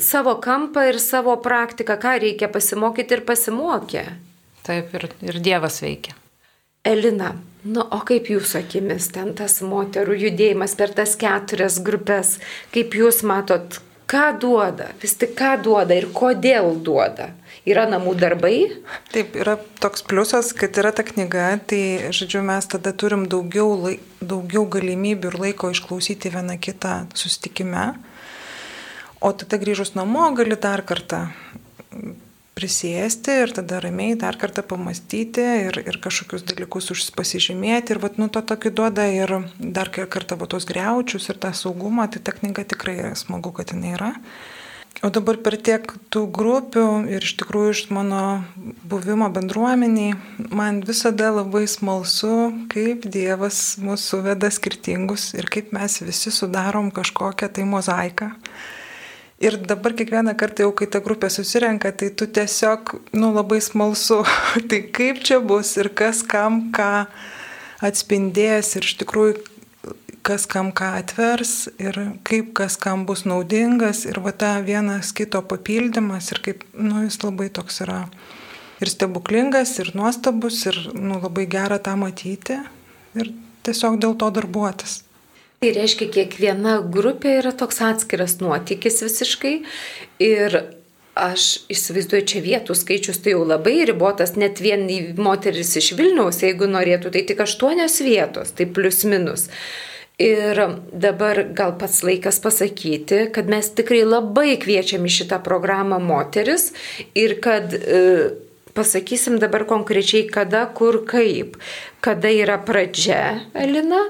savo 0.00 0.38
kampą 0.40 0.86
ir 0.94 1.00
savo 1.02 1.36
praktiką, 1.44 1.98
ką 2.00 2.16
reikia 2.24 2.48
pasimokyti 2.48 3.18
ir 3.18 3.26
pasimokė. 3.28 4.06
Taip, 4.64 4.96
ir, 4.96 5.10
ir 5.28 5.42
Dievas 5.44 5.82
veikia. 5.84 6.16
Elina, 6.86 7.34
nu, 7.66 7.82
o 7.82 7.98
kaip 8.06 8.30
jūsų 8.30 8.62
akimis 8.62 9.10
ten 9.14 9.34
tas 9.38 9.58
moterų 9.64 10.16
judėjimas 10.22 10.76
per 10.78 10.94
tas 10.96 11.16
keturias 11.18 11.80
grupės, 11.84 12.36
kaip 12.74 12.94
jūs 12.96 13.24
matot, 13.26 13.80
ką 14.08 14.28
duoda, 14.40 14.92
vis 15.02 15.16
tik 15.20 15.34
ką 15.38 15.56
duoda 15.64 15.96
ir 15.98 16.08
kodėl 16.14 16.78
duoda? 16.84 17.32
Yra 17.68 17.84
namų 17.90 18.14
darbai? 18.16 18.70
Taip, 19.12 19.34
yra 19.36 19.58
toks 19.82 20.06
pliusas, 20.08 20.54
kad 20.56 20.78
yra 20.80 20.94
ta 20.96 21.04
knyga, 21.04 21.50
tai, 21.68 21.82
žodžiu, 22.16 22.40
mes 22.46 22.70
tada 22.70 22.94
turim 22.96 23.26
daugiau, 23.28 23.74
laik, 23.82 24.04
daugiau 24.24 24.64
galimybių 24.72 25.32
ir 25.32 25.38
laiko 25.42 25.72
išklausyti 25.74 26.32
vieną 26.32 26.56
kitą 26.64 27.02
sustikime. 27.18 27.90
O 29.20 29.34
tada 29.36 29.58
grįžus 29.60 29.92
namo 29.98 30.30
gali 30.38 30.56
dar 30.56 30.86
kartą 30.86 31.26
prisėsti 32.58 33.38
ir 33.44 33.54
tada 33.54 33.78
ramiai 33.84 34.18
dar 34.18 34.36
kartą 34.40 34.64
pamastyti 34.66 35.46
ir, 35.68 35.80
ir 35.86 36.00
kažkokius 36.02 36.44
dalykus 36.50 36.90
pasižymėti. 37.14 37.94
Ir 37.94 38.02
vat, 38.02 38.18
nu, 38.18 38.28
to 38.32 38.42
tokį 38.42 38.74
duoda 38.74 39.06
ir 39.14 39.34
dar 39.58 39.92
kartą 39.94 40.38
va, 40.40 40.50
tos 40.50 40.66
greučius 40.68 41.30
ir 41.30 41.38
tą 41.40 41.54
saugumą, 41.54 42.10
tai 42.10 42.24
ta 42.24 42.34
knyga 42.34 42.66
tikrai 42.74 43.14
smagu, 43.18 43.54
kad 43.54 43.74
jinai 43.74 43.94
yra. 43.96 44.14
O 44.98 45.12
dabar 45.14 45.36
per 45.38 45.54
tiek 45.62 45.84
tų 46.10 46.24
grupių 46.34 46.84
ir 47.06 47.22
iš 47.22 47.36
tikrųjų 47.38 47.70
iš 47.70 47.82
mano 47.94 48.42
buvimo 48.82 49.28
bendruomeniai, 49.30 50.16
man 50.50 50.80
visada 50.82 51.28
labai 51.36 51.68
smalsu, 51.70 52.32
kaip 52.72 53.06
Dievas 53.06 53.76
mūsų 53.78 54.24
veda 54.24 54.50
skirtingus 54.50 55.28
ir 55.38 55.46
kaip 55.54 55.70
mes 55.76 56.00
visi 56.02 56.34
sudarom 56.34 56.90
kažkokią 56.90 57.46
tai 57.54 57.68
mozaiką. 57.70 58.32
Ir 59.38 59.54
dabar 59.62 59.94
kiekvieną 59.94 60.34
kartą 60.34 60.64
jau, 60.66 60.72
kai 60.74 60.88
ta 60.90 60.98
grupė 60.98 61.28
susirenka, 61.30 61.92
tai 61.94 62.08
tu 62.10 62.26
tiesiog, 62.26 62.96
nu, 63.14 63.30
labai 63.36 63.60
smalsu, 63.62 64.24
tai 64.70 64.80
kaip 64.90 65.22
čia 65.22 65.38
bus 65.38 65.76
ir 65.78 65.92
kas 65.94 66.24
kam 66.26 66.72
ką 66.74 67.06
atspindės 67.86 68.74
ir 68.74 68.88
iš 68.88 68.96
tikrųjų 69.04 69.36
kas 70.26 70.48
kam 70.50 70.72
ką 70.74 70.90
atvers 70.98 71.70
ir 71.78 71.96
kaip 72.26 72.50
kas 72.58 72.76
kam 72.76 73.06
bus 73.06 73.22
naudingas 73.24 74.02
ir 74.10 74.18
va 74.20 74.34
ta 74.34 74.58
vienas 74.60 75.14
kito 75.16 75.40
papildymas 75.40 76.32
ir 76.34 76.42
kaip, 76.44 76.66
nu, 76.74 77.04
jis 77.06 77.22
labai 77.22 77.46
toks 77.54 77.80
yra 77.86 78.02
ir 78.82 78.90
stebuklingas, 78.90 79.78
ir 79.78 79.94
nuostabus, 79.94 80.64
ir, 80.66 80.78
nu, 80.94 81.22
labai 81.22 81.46
gera 81.50 81.78
tą 81.78 81.94
matyti 81.98 82.58
ir 83.14 83.32
tiesiog 83.66 84.02
dėl 84.02 84.18
to 84.18 84.28
darbuotis. 84.34 85.04
Tai 85.58 85.70
reiškia, 85.74 86.06
kiekviena 86.14 86.76
grupė 86.86 87.40
yra 87.40 87.50
toks 87.50 87.80
atskiras 87.82 88.36
nuotykis 88.38 89.00
visiškai 89.02 89.54
ir 90.22 90.60
aš 91.18 91.46
įsivaizduoju, 91.74 92.26
čia 92.30 92.42
vietų 92.44 92.76
skaičius 92.78 93.18
tai 93.24 93.34
jau 93.34 93.42
labai 93.42 93.80
ribotas, 93.88 94.36
net 94.38 94.62
vien 94.62 94.86
moteris 95.18 95.74
iš 95.80 95.92
Vilniaus, 95.98 96.38
jeigu 96.46 96.70
norėtų, 96.70 97.10
tai 97.10 97.24
tik 97.26 97.42
aštuonios 97.42 97.98
vietos, 98.06 98.54
tai 98.54 98.68
plus 98.70 99.02
minus. 99.08 99.48
Ir 100.22 100.58
dabar 100.94 101.44
gal 101.54 101.76
pats 101.78 102.04
laikas 102.06 102.38
pasakyti, 102.42 103.24
kad 103.34 103.50
mes 103.50 103.70
tikrai 103.74 104.04
labai 104.06 104.56
kviečiam 104.62 105.06
į 105.06 105.14
šitą 105.20 105.42
programą 105.42 105.98
moteris 106.02 106.72
ir 107.18 107.36
kad 107.42 107.74
e, 107.74 108.00
pasakysim 108.78 109.38
dabar 109.42 109.66
konkrečiai 109.66 110.26
kada, 110.30 110.66
kur, 110.74 111.04
kaip. 111.06 111.58
Kada 112.02 112.30
yra 112.30 112.58
pradžia, 112.62 113.46
Elina? 113.54 114.06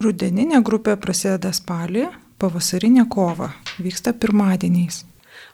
Rudeninė 0.00 0.62
grupė 0.64 0.94
prasideda 0.96 1.50
spalį, 1.52 2.06
pavasarinė 2.40 3.02
kova 3.12 3.50
vyksta 3.84 4.14
pirmadieniais. 4.16 5.02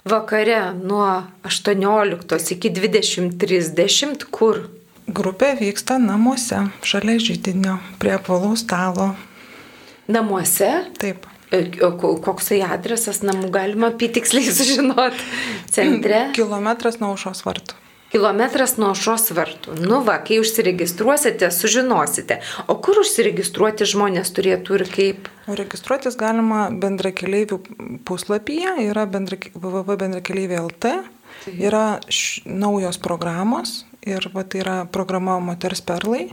Vakare 0.06 0.60
nuo 0.78 1.08
18 1.48 2.52
iki 2.54 2.70
20.30 2.76 4.28
kur? 4.30 4.60
Grupė 5.10 5.48
vyksta 5.58 5.96
namuose, 5.98 6.60
šalia 6.86 7.16
žydinio, 7.22 7.80
prie 7.98 8.12
apvalaus 8.14 8.62
stalo. 8.62 9.08
Namuose? 10.06 10.70
Taip. 11.02 11.26
E, 11.50 11.64
koksai 11.98 12.60
adresas 12.66 13.24
namų 13.26 13.50
galima 13.54 13.90
apitiksliai 13.90 14.54
sužinoti? 14.60 15.26
Centre? 15.74 16.28
Kilometras 16.38 17.02
nuo 17.02 17.16
aušos 17.16 17.42
vartų. 17.46 17.82
Kilometras 18.16 18.78
nuo 18.80 18.94
šios 18.96 19.28
vartų. 19.36 19.74
Nu 19.84 19.98
va, 20.06 20.14
kai 20.24 20.38
užsiregistruosite, 20.40 21.50
sužinosite. 21.52 22.38
O 22.72 22.78
kur 22.80 23.02
užsiregistruoti 23.02 23.84
žmonės 23.90 24.30
turėtų 24.32 24.78
ir 24.78 24.84
kaip? 24.88 25.28
Registruotis 25.44 26.16
galima 26.16 26.70
bendrakeleivių 26.72 27.60
puslapyje, 28.08 28.72
yra 28.86 29.04
bendra, 29.10 29.36
www.bendrakeleiviai.lt, 29.52 30.94
yra 31.52 31.84
š, 32.08 32.46
naujos 32.48 32.96
programos 33.04 33.82
ir 34.06 34.30
va, 34.32 34.48
tai 34.48 34.64
yra 34.64 34.80
programa 34.88 35.36
Moters 35.44 35.84
Perlai. 35.84 36.30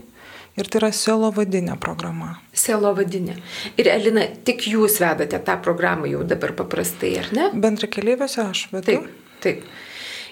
Ir 0.56 0.68
tai 0.70 0.78
yra 0.78 0.92
selo 0.94 1.32
vadinė 1.34 1.74
programa. 1.82 2.36
Selo 2.54 2.92
vadinė. 2.96 3.34
Ir 3.76 3.88
Elina, 3.90 4.24
tik 4.46 4.68
jūs 4.70 5.00
vedate 5.02 5.40
tą 5.42 5.60
programą 5.60 6.06
jau 6.06 6.24
dabar 6.24 6.54
paprastai, 6.54 7.16
ar 7.24 7.32
ne? 7.34 7.48
Bendrakeliaiviuose 7.52 8.44
aš 8.44 8.68
vedu. 8.70 8.86
Taip, 8.86 9.34
taip. 9.42 9.66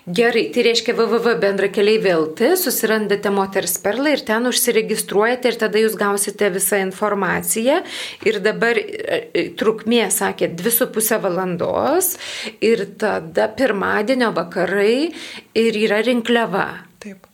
Gerai, 0.03 0.49
tai 0.51 0.65
reiškia 0.67 0.97
www.bendrakeliai.lt, 0.99 2.49
susirandate 2.59 3.31
moters 3.31 3.77
perlą 3.85 4.17
ir 4.17 4.25
ten 4.27 4.49
užsiregistruojate 4.51 5.53
ir 5.53 5.59
tada 5.61 5.79
jūs 5.79 5.95
gausite 6.01 6.49
visą 6.51 6.81
informaciją. 6.83 7.79
Ir 8.27 8.41
dabar 8.43 8.81
e, 8.83 9.21
e, 9.31 9.47
trukmė, 9.55 10.09
sakė, 10.11 10.51
2,5 10.59 11.23
valandos 11.23 12.17
ir 12.59 12.89
tada 12.99 13.47
pirmadienio 13.55 14.33
vakarai 14.35 15.13
ir 15.63 15.85
yra 15.87 16.03
rinkliava. 16.03 16.67
Taip. 16.99 17.32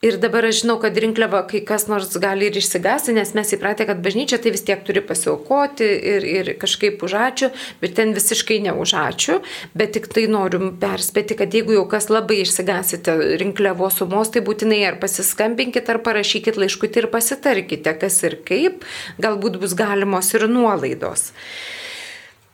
Ir 0.00 0.16
dabar 0.16 0.46
aš 0.48 0.62
žinau, 0.62 0.78
kad 0.80 0.96
rinkliava 0.96 1.42
kai 1.44 1.58
kas 1.68 1.82
nors 1.84 2.14
gali 2.22 2.46
ir 2.48 2.54
išsigasti, 2.56 3.12
nes 3.12 3.34
mes 3.36 3.50
įpratę, 3.52 3.84
kad 3.84 3.98
bažnyčia 4.00 4.38
tai 4.40 4.54
vis 4.54 4.64
tiek 4.64 4.80
turi 4.86 5.02
pasiaukoti 5.04 5.84
ir, 5.84 6.24
ir 6.24 6.50
kažkaip 6.62 7.04
už 7.04 7.16
ačiū, 7.20 7.50
bet 7.82 7.98
ten 7.98 8.14
visiškai 8.16 8.62
ne 8.64 8.72
už 8.72 8.94
ačiū. 8.96 9.36
Bet 9.76 9.92
tik 9.98 10.08
tai 10.08 10.24
noriu 10.32 10.72
perspėti, 10.80 11.36
kad 11.36 11.52
jeigu 11.52 11.76
jau 11.76 11.84
kas 11.92 12.08
labai 12.08 12.40
išsigasite 12.46 13.18
rinkliavos 13.44 14.00
sumos, 14.00 14.32
tai 14.32 14.40
būtinai 14.46 14.80
ar 14.88 14.96
pasiskambinkit, 15.04 15.92
ar 15.92 16.00
parašykit 16.00 16.56
laiškutį 16.56 17.04
ir 17.04 17.12
pasitarkite, 17.12 17.92
kas 18.00 18.22
ir 18.24 18.40
kaip, 18.48 18.88
galbūt 19.20 19.60
bus 19.60 19.76
galimos 19.76 20.32
ir 20.32 20.48
nuolaidos. 20.48 21.28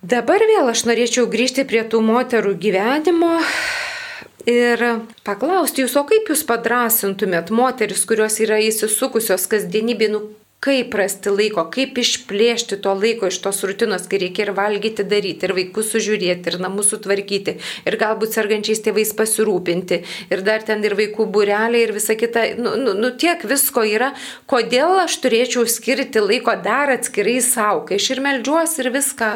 Dabar 0.02 0.42
vėl 0.50 0.74
aš 0.74 0.88
norėčiau 0.90 1.30
grįžti 1.30 1.62
prie 1.62 1.86
tų 1.86 2.02
moterų 2.10 2.58
gyvenimo 2.58 3.36
ir 4.46 4.82
paklausti 5.26 5.84
jūs, 5.84 5.98
o 5.98 6.06
kaip 6.08 6.30
jūs 6.30 6.46
padrasintumėt 6.48 7.52
moteris, 7.54 8.06
kurios 8.08 8.40
yra 8.42 8.60
įsisukusios 8.62 9.48
kasdienybė, 9.50 10.10
nu 10.14 10.24
kaip 10.66 10.94
rasti 10.98 11.30
laiko, 11.30 11.66
kaip 11.70 11.98
išplėšti 12.00 12.78
to 12.82 12.94
laiko 12.96 13.28
iš 13.30 13.38
tos 13.44 13.60
rutinos, 13.68 14.06
kai 14.10 14.18
reikia 14.22 14.46
ir 14.46 14.52
valgyti 14.56 15.04
daryti, 15.06 15.46
ir 15.46 15.54
vaikus 15.54 15.92
sužiūrėti, 15.92 16.50
ir 16.50 16.56
namus 16.62 16.88
sutvarkyti, 16.90 17.58
ir 17.86 17.98
galbūt 18.00 18.34
sergančiais 18.34 18.80
tėvais 18.82 19.12
pasirūpinti, 19.18 20.00
ir 20.32 20.42
dar 20.46 20.64
ten 20.66 20.82
ir 20.86 20.96
vaikų 20.98 21.28
būreliai, 21.34 21.84
ir 21.84 21.94
visa 21.94 22.16
kita, 22.18 22.48
nu, 22.58 22.74
nu, 22.82 22.96
nu 22.98 23.12
tiek 23.20 23.44
visko 23.46 23.84
yra, 23.86 24.10
kodėl 24.50 24.96
aš 25.04 25.20
turėčiau 25.22 25.68
skirti 25.70 26.24
laiko 26.24 26.56
dar 26.64 26.96
atskirai 26.96 27.38
savo, 27.44 27.84
kai 27.86 28.00
aš 28.00 28.10
ir 28.16 28.24
melžiuosi 28.24 28.82
ir 28.82 28.92
viską 28.96 29.30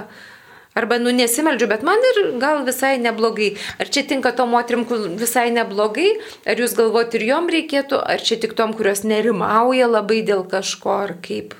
Arba, 0.78 1.00
nu, 1.02 1.11
nesimeldžiu, 1.11 1.66
bet 1.66 1.83
man 1.83 1.98
ir 2.12 2.18
gal 2.38 2.62
visai 2.66 2.94
neblogai. 3.02 3.56
Ar 3.83 3.90
čia 3.90 4.04
tinka 4.06 4.30
to 4.37 4.46
moterim, 4.46 4.85
kur 4.87 5.09
visai 5.18 5.48
neblogai, 5.50 6.12
ar 6.46 6.62
jūs 6.62 6.76
galvoti 6.78 7.18
ir 7.18 7.26
jom 7.33 7.50
reikėtų, 7.50 7.98
ar 7.98 8.22
čia 8.22 8.38
tik 8.38 8.54
tom, 8.59 8.76
kurios 8.78 9.02
nerimauja 9.02 9.90
labai 9.90 10.20
dėl 10.26 10.46
kažko, 10.46 10.94
ar 11.09 11.16
kaip. 11.26 11.56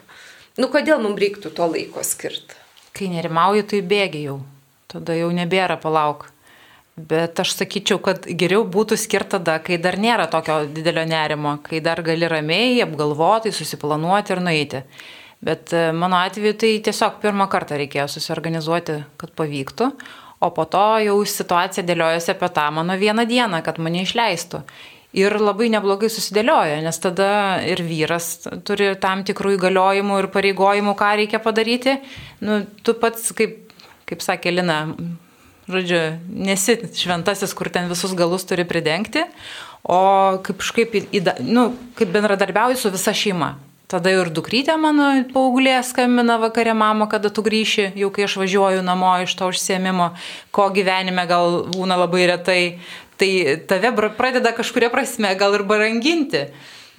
Nu, 0.61 0.71
kodėl 0.71 1.03
mums 1.03 1.19
reiktų 1.19 1.51
to 1.57 1.67
laiko 1.73 2.05
skirti? 2.07 2.55
Kai 2.95 3.11
nerimauju, 3.11 3.67
tai 3.71 3.83
bėgi 3.87 4.27
jau. 4.29 4.41
Tada 4.91 5.15
jau 5.19 5.31
nebėra 5.35 5.79
palauk. 5.81 6.29
Bet 6.95 7.39
aš 7.41 7.55
sakyčiau, 7.57 8.01
kad 8.03 8.27
geriau 8.27 8.65
būtų 8.67 8.99
skirta 8.99 9.39
tada, 9.39 9.59
kai 9.63 9.79
dar 9.81 9.97
nėra 9.99 10.27
tokio 10.31 10.65
didelio 10.69 11.07
nerimo, 11.09 11.57
kai 11.65 11.81
dar 11.81 12.03
gali 12.05 12.29
ramiai, 12.29 12.81
apgalvotai, 12.85 13.53
susiplanuoti 13.55 14.35
ir 14.35 14.43
nueiti. 14.45 14.83
Bet 15.41 15.73
e, 15.73 15.89
mano 15.97 16.19
atveju 16.21 16.55
tai 16.61 16.75
tiesiog 16.85 17.21
pirmą 17.23 17.47
kartą 17.53 17.79
reikėjo 17.81 18.07
susiorganizuoti, 18.13 18.99
kad 19.21 19.33
pavyktų. 19.39 19.89
O 20.41 20.49
po 20.57 20.65
to 20.69 20.85
jau 21.05 21.19
situacija 21.29 21.85
dėliojasi 21.85 22.33
apie 22.35 22.49
tą 22.57 22.67
mano 22.73 22.97
vieną 23.01 23.27
dieną, 23.29 23.61
kad 23.65 23.81
mane 23.81 24.05
išleistų. 24.05 24.63
Ir 25.21 25.35
labai 25.43 25.67
neblogai 25.73 26.09
susidėliojo, 26.13 26.77
nes 26.85 27.01
tada 27.03 27.31
ir 27.67 27.81
vyras 27.83 28.47
turi 28.69 28.93
tam 29.03 29.25
tikrų 29.27 29.57
įgaliojimų 29.57 30.21
ir 30.21 30.29
pareigojimų, 30.33 30.95
ką 30.97 31.09
reikia 31.19 31.41
padaryti. 31.43 31.97
Nu, 32.45 32.61
tu 32.87 32.95
pats, 32.95 33.33
kaip, 33.37 33.73
kaip 34.09 34.23
sakė 34.23 34.53
Lina, 34.55 34.79
žodžiu, 35.73 36.03
nesi 36.31 36.79
šventasis, 37.01 37.57
kur 37.59 37.73
ten 37.75 37.91
visus 37.91 38.15
galus 38.17 38.47
turi 38.47 38.65
pridengti, 38.69 39.25
o 39.83 39.99
kaip, 40.47 40.63
kaip, 40.79 40.95
nu, 41.43 41.67
kaip 41.99 42.15
bendradarbiauji 42.15 42.79
su 42.79 42.95
visa 42.95 43.17
šeima. 43.17 43.57
Tada 43.91 44.13
ir 44.15 44.29
dukrytė 44.31 44.77
mano 44.79 45.09
paauglė 45.35 45.75
skambina 45.83 46.37
vakarė 46.39 46.77
mama, 46.79 47.09
kada 47.11 47.31
tu 47.35 47.43
grįši, 47.43 47.89
jau 47.99 48.11
kai 48.15 48.29
aš 48.29 48.37
važiuoju 48.39 48.85
namo 48.87 49.17
iš 49.25 49.35
to 49.39 49.49
užsiemimo, 49.51 50.13
ko 50.55 50.69
gyvenime 50.75 51.25
gal 51.27 51.65
būna 51.75 51.99
labai 51.99 52.29
retai. 52.31 52.61
Tai 53.21 53.31
tave 53.69 53.91
pradeda 54.17 54.55
kažkuria 54.57 54.93
prasme 54.93 55.35
gal 55.37 55.59
ir 55.59 55.67
baranginti. 55.69 56.47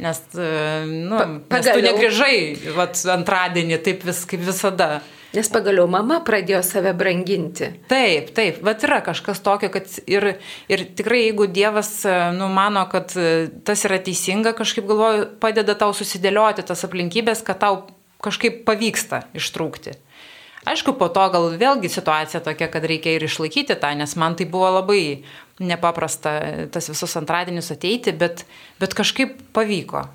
Nes, 0.02 0.20
e, 0.36 0.50
nu, 0.90 1.18
pa, 1.48 1.62
nes 1.62 1.70
tu 1.72 1.82
negrįžai 1.86 2.36
vat, 2.76 3.00
antradienį 3.16 3.80
taip 3.86 4.04
vis 4.06 4.24
kaip 4.28 4.44
visada. 4.46 4.92
Nes 5.32 5.48
pagaliau 5.48 5.88
mama 5.88 6.18
pradėjo 6.28 6.60
save 6.68 6.92
branginti. 6.98 7.70
Taip, 7.88 8.34
taip, 8.36 8.60
bet 8.68 8.84
yra 8.84 9.00
kažkas 9.06 9.40
tokio, 9.44 9.70
kad 9.72 9.88
ir, 10.12 10.34
ir 10.68 10.84
tikrai 10.98 11.22
jeigu 11.30 11.48
Dievas 11.48 11.94
e, 12.04 12.16
numano, 12.36 12.84
kad 12.92 13.16
e, 13.16 13.48
tas 13.64 13.86
yra 13.88 14.02
teisinga, 14.04 14.52
kažkaip 14.58 14.90
galvoju, 14.90 15.30
padeda 15.44 15.78
tau 15.80 15.96
susidėlioti 15.96 16.68
tas 16.68 16.84
aplinkybės, 16.88 17.46
kad 17.48 17.62
tau 17.64 17.86
kažkaip 18.22 18.66
pavyksta 18.68 19.24
ištrūkti. 19.38 19.96
Aišku, 20.68 20.94
po 21.00 21.08
to 21.10 21.24
gal 21.34 21.48
vėlgi 21.58 21.90
situacija 21.90 22.44
tokia, 22.46 22.68
kad 22.70 22.84
reikia 22.86 23.16
ir 23.16 23.24
išlaikyti 23.26 23.80
tą, 23.82 23.96
nes 23.98 24.14
man 24.20 24.36
tai 24.38 24.46
buvo 24.52 24.68
labai 24.76 25.24
nepaprasta 25.64 26.36
tas 26.74 26.92
visus 26.92 27.16
antradienius 27.18 27.72
ateiti, 27.74 28.14
bet, 28.14 28.44
bet 28.84 28.94
kažkaip 28.98 29.40
pavyko. 29.56 30.06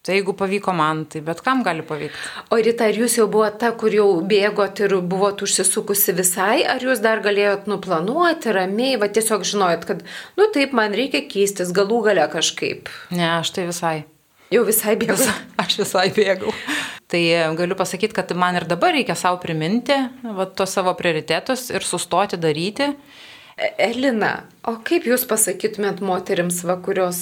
Tai 0.00 0.14
jeigu 0.16 0.32
pavyko 0.32 0.72
man, 0.72 1.02
tai 1.12 1.20
bet 1.20 1.42
kam 1.44 1.58
gali 1.60 1.82
pavykti. 1.84 2.20
O 2.48 2.56
Rita, 2.56 2.86
ar 2.88 2.96
jūs 2.96 3.18
jau 3.18 3.26
buvote 3.28 3.58
ta, 3.60 3.68
kur 3.76 3.92
jau 3.92 4.06
bėgot 4.24 4.80
ir 4.86 4.94
buvot 5.04 5.42
užsisukusi 5.44 6.14
visai, 6.16 6.62
ar 6.64 6.80
jūs 6.80 7.02
dar 7.04 7.20
galėjot 7.20 7.68
nuplanuoti 7.68 8.54
ramiai, 8.56 8.96
va 9.02 9.10
tiesiog 9.12 9.44
žinojot, 9.50 9.84
kad, 9.90 10.00
nu 10.40 10.48
taip, 10.54 10.72
man 10.76 10.96
reikia 10.96 11.20
keistis 11.28 11.74
galų 11.76 12.00
gale 12.08 12.24
kažkaip? 12.32 12.88
Ne, 13.12 13.26
aš 13.34 13.52
tai 13.58 13.66
visai. 13.68 13.98
Jau 14.50 14.64
visai 14.66 14.96
bėgau. 14.98 15.18
Visa, 15.20 15.36
aš 15.62 15.76
visai 15.82 16.08
bėgau. 16.16 16.56
tai 17.12 17.20
e, 17.28 17.42
galiu 17.60 17.76
pasakyti, 17.78 18.16
kad 18.16 18.32
man 18.40 18.56
ir 18.56 18.64
dabar 18.70 18.96
reikia 18.96 19.14
savo 19.18 19.36
priminti 19.42 19.94
va, 20.24 20.48
tos 20.48 20.72
savo 20.74 20.96
prioritetus 20.96 21.68
ir 21.74 21.84
sustoti 21.84 22.40
daryti. 22.40 22.88
Elina, 23.60 24.44
o 24.64 24.76
kaip 24.86 25.04
jūs 25.08 25.26
pasakytumėt 25.28 26.00
moteriams, 26.04 26.62
va, 26.64 26.78
kurios, 26.80 27.20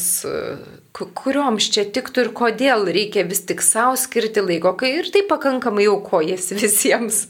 kurioms 0.94 1.66
čia 1.74 1.83
tiktų 1.90 2.27
ir 2.27 2.31
kodėl 2.37 2.87
reikia 2.94 3.24
vis 3.27 3.42
tik 3.48 3.64
savo 3.64 3.96
skirti 3.98 4.44
laiko, 4.44 4.77
kai 4.79 4.92
ir 5.01 5.11
tai 5.14 5.24
pakankamai 5.27 5.88
aukojasi 5.90 6.59
visiems? 6.62 7.27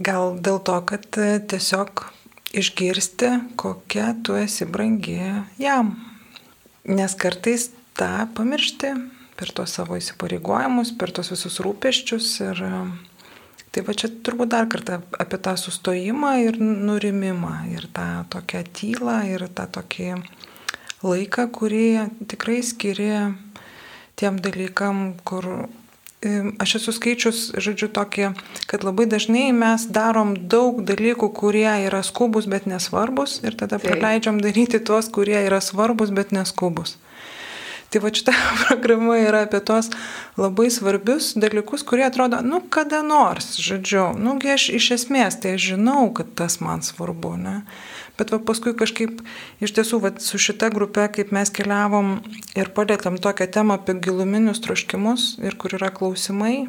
Gal 0.00 0.38
dėl 0.40 0.58
to, 0.64 0.78
kad 0.88 1.06
e, 1.20 1.36
tiesiog 1.52 2.06
išgirsti, 2.56 3.30
kokia 3.60 4.14
tu 4.24 4.34
esi 4.40 4.66
brangi 4.66 5.20
jam. 5.60 5.94
Nes 6.88 7.14
kartais 7.14 7.68
tą 7.98 8.26
pamiršti 8.34 8.94
per 9.38 9.52
tos 9.56 9.76
savo 9.76 9.98
įsipareigojimus, 10.00 10.94
per 10.98 11.12
tos 11.14 11.30
visus 11.32 11.60
rūpeščius 11.62 12.32
ir 12.48 12.64
Tai 13.70 13.84
va 13.86 13.94
čia 13.94 14.08
turbūt 14.10 14.50
dar 14.50 14.66
kartą 14.70 14.98
apie 15.22 15.38
tą 15.38 15.54
sustojimą 15.60 16.32
ir 16.42 16.58
nurimimą, 16.60 17.52
ir 17.70 17.86
tą 17.94 18.06
tokią 18.32 18.64
tylą, 18.74 19.18
ir 19.30 19.46
tą 19.54 19.68
tokį 19.78 20.08
laiką, 21.06 21.46
kurį 21.54 21.86
tikrai 22.30 22.60
skiria 22.66 23.28
tiem 24.18 24.40
dalykam, 24.42 25.14
kur 25.24 25.46
aš 26.60 26.74
esu 26.80 26.92
skaičius, 26.92 27.38
žodžiu, 27.56 27.88
tokį, 27.96 28.26
kad 28.68 28.84
labai 28.84 29.06
dažnai 29.08 29.48
mes 29.56 29.86
darom 29.88 30.34
daug 30.52 30.82
dalykų, 30.84 31.30
kurie 31.32 31.70
yra 31.86 32.02
skubus, 32.04 32.44
bet 32.50 32.66
nesvarbus, 32.68 33.38
ir 33.40 33.56
tada 33.56 33.78
Taip. 33.78 33.88
praleidžiam 33.88 34.40
daryti 34.44 34.82
tuos, 34.84 35.08
kurie 35.08 35.38
yra 35.46 35.62
svarbus, 35.64 36.12
bet 36.12 36.34
neskubus. 36.36 36.98
Tai 37.90 38.00
va 38.04 38.10
šita 38.14 38.32
programa 38.64 39.16
yra 39.18 39.44
apie 39.46 39.58
tos 39.66 39.90
labai 40.38 40.68
svarbius 40.70 41.32
dalykus, 41.34 41.82
kurie 41.86 42.04
atrodo, 42.06 42.38
nu 42.46 42.60
kada 42.70 43.02
nors, 43.02 43.56
žodžiu, 43.58 44.12
nugi 44.14 44.52
aš 44.54 44.68
iš 44.78 44.90
esmės 45.00 45.40
tai 45.42 45.56
aš 45.56 45.72
žinau, 45.72 46.04
kad 46.14 46.30
tas 46.38 46.60
man 46.62 46.84
svarbu, 46.86 47.34
ne? 47.40 47.56
Bet 48.20 48.30
va 48.30 48.38
paskui 48.38 48.76
kažkaip 48.78 49.22
iš 49.64 49.74
tiesų 49.74 49.98
va, 50.04 50.12
su 50.22 50.38
šita 50.38 50.70
grupe, 50.70 51.08
kaip 51.10 51.34
mes 51.34 51.50
keliavom 51.50 52.18
ir 52.54 52.70
palėtėm 52.76 53.18
tokią 53.18 53.48
temą 53.58 53.80
apie 53.80 53.96
giluminius 53.98 54.62
troškimus 54.62 55.38
ir 55.42 55.58
kur 55.58 55.74
yra 55.80 55.90
klausimai, 55.90 56.68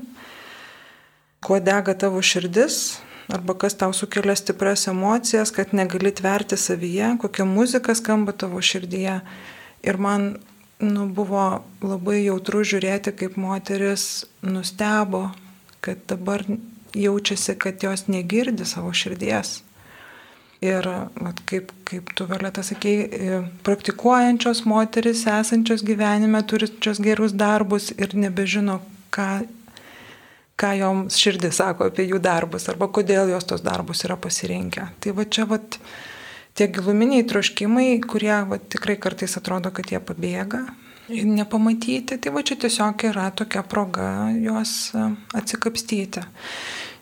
kuo 1.43 1.59
dega 1.61 1.93
tavo 1.93 2.21
širdis, 2.25 3.01
arba 3.29 3.53
kas 3.53 3.77
tau 3.77 3.93
sukelia 3.93 4.33
stipres 4.39 4.87
emocijas, 4.89 5.53
kad 5.53 5.75
negali 5.77 6.13
tverti 6.15 6.57
savyje, 6.57 7.17
kokia 7.21 7.45
muzika 7.45 7.93
skamba 7.95 8.33
tavo 8.33 8.61
širdyje. 8.61 9.19
Ir 9.81 9.97
man 9.97 10.33
nu, 10.81 11.07
buvo 11.07 11.61
labai 11.85 12.23
jautru 12.25 12.65
žiūrėti, 12.65 13.13
kaip 13.17 13.37
moteris 13.39 14.25
nustebo, 14.41 15.29
kad 15.81 16.01
dabar 16.09 16.43
jaučiasi, 16.97 17.55
kad 17.61 17.83
jos 17.83 18.07
negirdi 18.11 18.65
savo 18.65 18.93
širdies. 18.93 19.61
Ir 20.61 20.85
vat, 21.17 21.39
kaip, 21.49 21.71
kaip 21.89 22.11
tu 22.13 22.27
vėlėta 22.29 22.61
sakei, 22.61 22.97
e, 23.01 23.39
praktikuojančios 23.65 24.61
moteris, 24.69 25.23
esančios 25.25 25.81
gyvenime, 25.81 26.43
turinčios 26.45 27.01
gerus 27.01 27.33
darbus 27.33 27.89
ir 27.97 28.13
nebežino, 28.13 28.77
ką, 29.09 29.29
ką 30.61 30.71
joms 30.77 31.17
širdis 31.17 31.57
sako 31.63 31.89
apie 31.89 32.05
jų 32.11 32.21
darbus 32.21 32.69
arba 32.69 32.91
kodėl 32.93 33.33
jos 33.33 33.49
tos 33.49 33.65
darbus 33.65 34.05
yra 34.05 34.19
pasirinkę. 34.21 34.85
Tai 35.01 35.15
va 35.17 35.25
čia 35.25 35.47
vat, 35.49 35.79
tie 36.57 36.67
giluminiai 36.71 37.25
troškimai, 37.27 37.89
kurie 38.05 38.35
va, 38.49 38.59
tikrai 38.59 38.97
kartais 38.99 39.37
atrodo, 39.39 39.71
kad 39.75 39.91
jie 39.91 40.01
pabėga 40.03 40.65
nepamatyti, 41.11 42.17
tai 42.17 42.31
va 42.31 42.43
čia 42.43 42.55
tiesiog 42.61 43.03
yra 43.09 43.31
tokia 43.35 43.63
proga 43.67 44.31
juos 44.37 44.91
e, 44.95 45.09
atsikapstyti. 45.35 46.23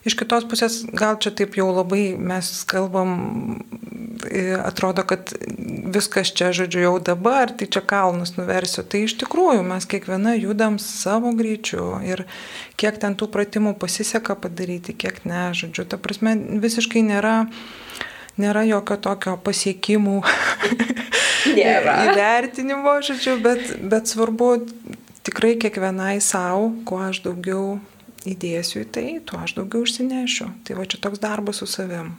Iš 0.07 0.15
kitos 0.15 0.45
pusės, 0.47 0.79
gal 0.95 1.17
čia 1.19 1.33
taip 1.35 1.57
jau 1.59 1.67
labai 1.75 2.15
mes 2.15 2.47
kalbam, 2.69 3.11
e, 4.25 4.55
atrodo, 4.55 5.03
kad 5.05 5.33
viskas 5.93 6.31
čia, 6.31 6.53
žodžiu, 6.55 6.85
jau 6.85 6.93
dabar, 7.11 7.51
tai 7.51 7.67
čia 7.67 7.83
kalnus 7.85 8.37
nuversiu. 8.37 8.85
Tai 8.87 9.03
iš 9.05 9.17
tikrųjų 9.19 9.65
mes 9.67 9.85
kiekviena 9.89 10.37
judam 10.39 10.79
savo 10.81 11.33
greičiu 11.35 11.99
ir 12.07 12.23
kiek 12.79 12.97
ten 13.01 13.19
tų 13.19 13.27
pratimų 13.33 13.75
pasiseka 13.81 14.39
padaryti, 14.39 14.95
kiek 14.95 15.21
ne, 15.27 15.49
žodžiu, 15.57 15.85
ta 15.91 15.99
prasme 16.01 16.37
visiškai 16.63 17.03
nėra 17.05 17.35
nėra 18.41 18.65
jokio 18.67 18.97
tokio 19.03 19.35
pasiekimų 19.43 20.21
įvertinimo, 22.11 22.95
žodžiu, 23.05 23.37
bet, 23.43 23.75
bet 23.91 24.09
svarbu 24.11 24.51
tikrai 25.27 25.55
kiekvienai 25.61 26.19
savo, 26.23 26.71
kuo 26.87 27.01
aš 27.09 27.23
daugiau 27.25 27.77
įdėsiu 28.29 28.83
į 28.83 28.87
tai, 28.93 29.07
tuo 29.25 29.39
aš 29.43 29.55
daugiau 29.59 29.85
užsinešiu. 29.85 30.49
Tai 30.67 30.79
va 30.79 30.87
čia 30.89 30.99
toks 31.01 31.21
darbas 31.23 31.61
su 31.61 31.69
savim. 31.69 32.13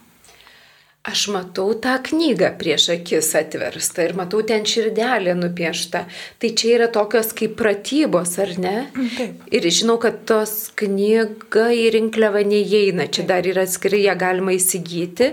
Aš 1.01 1.31
matau 1.33 1.71
tą 1.81 1.95
knygą 2.05 2.51
prieš 2.61 2.91
akis 2.93 3.31
atverstą 3.39 4.03
ir 4.05 4.13
matau 4.19 4.43
ten 4.45 4.67
širdelė 4.69 5.33
nupiešta. 5.33 6.03
Tai 6.37 6.51
čia 6.61 6.75
yra 6.75 6.89
tokios 6.93 7.31
kaip 7.39 7.55
pratybos, 7.57 8.35
ar 8.45 8.53
ne? 8.61 8.75
Taip. 9.17 9.47
Ir 9.49 9.69
žinau, 9.73 9.97
kad 10.03 10.19
tos 10.29 10.69
knyga 10.77 11.71
į 11.73 11.87
rinkliavą 11.95 12.43
neįeina, 12.51 13.07
čia 13.09 13.25
dar 13.31 13.49
yra 13.49 13.65
atskirai 13.65 14.03
ją 14.03 14.19
galima 14.21 14.53
įsigyti. 14.59 15.31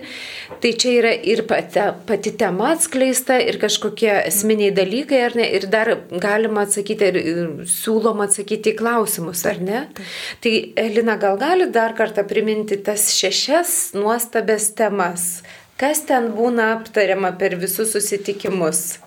Tai 0.64 0.72
čia 0.72 0.94
yra 1.02 1.12
ir 1.34 1.44
pati, 1.52 1.84
pati 2.08 2.32
tema 2.40 2.72
atskleista, 2.78 3.36
ir 3.36 3.60
kažkokie 3.60 4.14
esminiai 4.22 4.72
dalykai, 4.72 5.22
ar 5.28 5.36
ne? 5.36 5.50
Ir 5.60 5.68
dar 5.68 5.92
galima 6.16 6.64
atsakyti, 6.64 7.12
ir, 7.12 7.20
ir 7.20 7.70
siūloma 7.76 8.30
atsakyti 8.32 8.72
į 8.72 8.80
klausimus, 8.80 9.44
ar 9.52 9.60
ne? 9.60 9.84
Taip. 10.00 10.18
Tai 10.48 10.58
Elina, 10.88 11.20
gal 11.20 11.36
gali 11.44 11.68
dar 11.76 11.92
kartą 12.00 12.24
priminti 12.24 12.80
tas 12.88 13.12
šešias 13.20 13.78
nuostabės 14.00 14.72
temas? 14.80 15.30
Kas 15.78 16.00
ten 16.10 16.32
būna 16.34 16.72
aptariama 16.74 17.36
per 17.38 17.54
visus 17.62 17.92
susitikimus? 17.94 18.98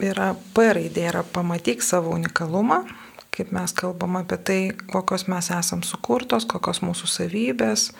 Yra 0.00 0.30
P 0.56 0.64
raidė, 0.72 1.02
yra 1.10 1.20
pamatyk 1.34 1.84
savo 1.84 2.14
unikalumą, 2.16 2.78
kaip 3.28 3.52
mes 3.52 3.74
kalbam 3.76 4.16
apie 4.22 4.38
tai, 4.40 4.56
kokios 4.88 5.26
mes 5.28 5.50
esam 5.52 5.82
sukurtos, 5.84 6.46
kokios 6.48 6.80
mūsų 6.80 7.10
savybės, 7.12 7.90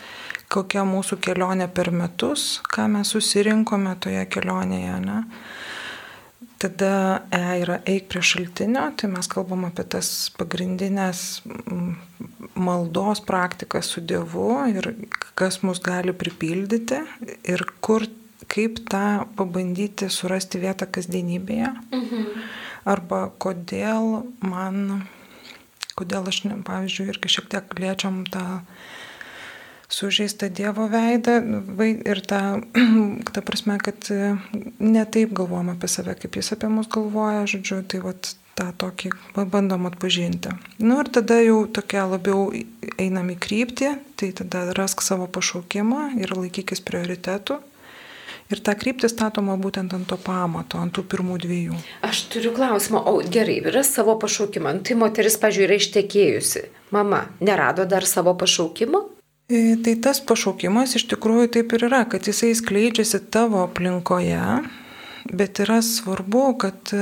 kokia 0.48 0.86
mūsų 0.88 1.20
kelionė 1.20 1.68
per 1.68 1.92
metus, 1.92 2.62
ką 2.72 2.88
mes 2.94 3.12
susirinkome 3.12 3.92
toje 4.00 4.24
kelionėje. 4.24 4.96
Ne? 5.04 5.18
Tada 6.62 7.24
E 7.34 7.42
yra 7.58 7.80
eik 7.90 8.06
prie 8.12 8.22
šaltinio, 8.22 8.84
tai 8.94 9.08
mes 9.10 9.26
kalbam 9.30 9.64
apie 9.66 9.82
tas 9.90 10.30
pagrindinės 10.38 11.42
maldos 12.54 13.22
praktika 13.26 13.82
su 13.82 14.02
Dievu 14.06 14.60
ir 14.70 14.92
kas 15.38 15.62
mus 15.66 15.80
gali 15.82 16.14
pripildyti 16.14 17.00
ir 17.50 17.64
kur 17.82 18.06
kaip 18.52 18.82
tą 18.92 19.24
pabandyti 19.38 20.10
surasti 20.12 20.60
vietą 20.62 20.86
kasdienybėje. 20.86 21.72
Mhm. 21.90 22.30
Arba 22.92 23.24
kodėl 23.42 24.26
man, 24.42 25.06
kodėl 25.98 26.26
aš, 26.30 26.42
pavyzdžiui, 26.66 27.08
irgi 27.14 27.36
šiek 27.36 27.50
tiek 27.52 27.76
liečiam 27.78 28.22
tą 28.30 28.62
sužeistą 29.92 30.48
Dievo 30.48 30.88
veidą 30.88 31.38
ir 32.04 32.22
tą, 32.26 32.62
ta 33.34 33.42
prasme, 33.44 33.78
kad 33.82 34.08
ne 34.80 35.04
taip 35.06 35.34
galvom 35.36 35.72
apie 35.74 35.90
save, 35.90 36.16
kaip 36.20 36.38
jis 36.40 36.54
apie 36.56 36.70
mus 36.72 36.88
galvoja, 36.92 37.44
žodžiu, 37.50 37.82
tai 37.84 38.00
vat 38.04 38.34
tą 38.58 38.68
tokį 38.76 39.12
bandom 39.48 39.88
atpažinti. 39.88 40.52
Nu 40.82 41.00
ir 41.02 41.10
tada 41.12 41.40
jau 41.40 41.64
tokia 41.66 42.04
labiau 42.08 42.50
einam 43.00 43.32
į 43.32 43.38
kryptį, 43.40 43.92
tai 44.20 44.32
tada 44.36 44.70
rask 44.76 45.04
savo 45.04 45.28
pašaukimą 45.32 46.12
ir 46.20 46.34
laikykis 46.36 46.84
prioritetų. 46.84 47.60
Ir 48.52 48.60
ta 48.60 48.74
kryptis 48.76 49.14
statoma 49.14 49.54
būtent 49.56 49.94
ant 49.96 50.04
to 50.10 50.18
pamato, 50.20 50.76
ant 50.76 50.92
tų 50.92 51.06
pirmų 51.08 51.38
dviejų. 51.40 51.78
Aš 52.04 52.26
turiu 52.34 52.50
klausimą, 52.52 53.00
o 53.08 53.22
gerai, 53.24 53.62
yra 53.64 53.80
savo 53.86 54.18
pašaukimą. 54.20 54.74
Nu, 54.76 54.84
tai 54.84 54.96
moteris, 55.00 55.38
pažiūrėjau, 55.40 55.70
yra 55.70 55.78
ištekėjusi. 55.80 56.64
Mama, 56.92 57.22
nerado 57.40 57.86
dar 57.88 58.04
savo 58.04 58.34
pašaukimo? 58.36 59.06
E, 59.52 59.76
tai 59.84 59.92
tas 60.00 60.16
pašaukimas 60.24 60.94
iš 60.96 61.02
tikrųjų 61.10 61.50
taip 61.52 61.74
ir 61.76 61.82
yra, 61.90 62.06
kad 62.08 62.24
jisai 62.24 62.54
skleidžiasi 62.56 63.18
tavo 63.34 63.58
aplinkoje, 63.66 64.40
bet 65.28 65.58
yra 65.60 65.82
svarbu, 65.84 66.44
kad, 66.62 66.92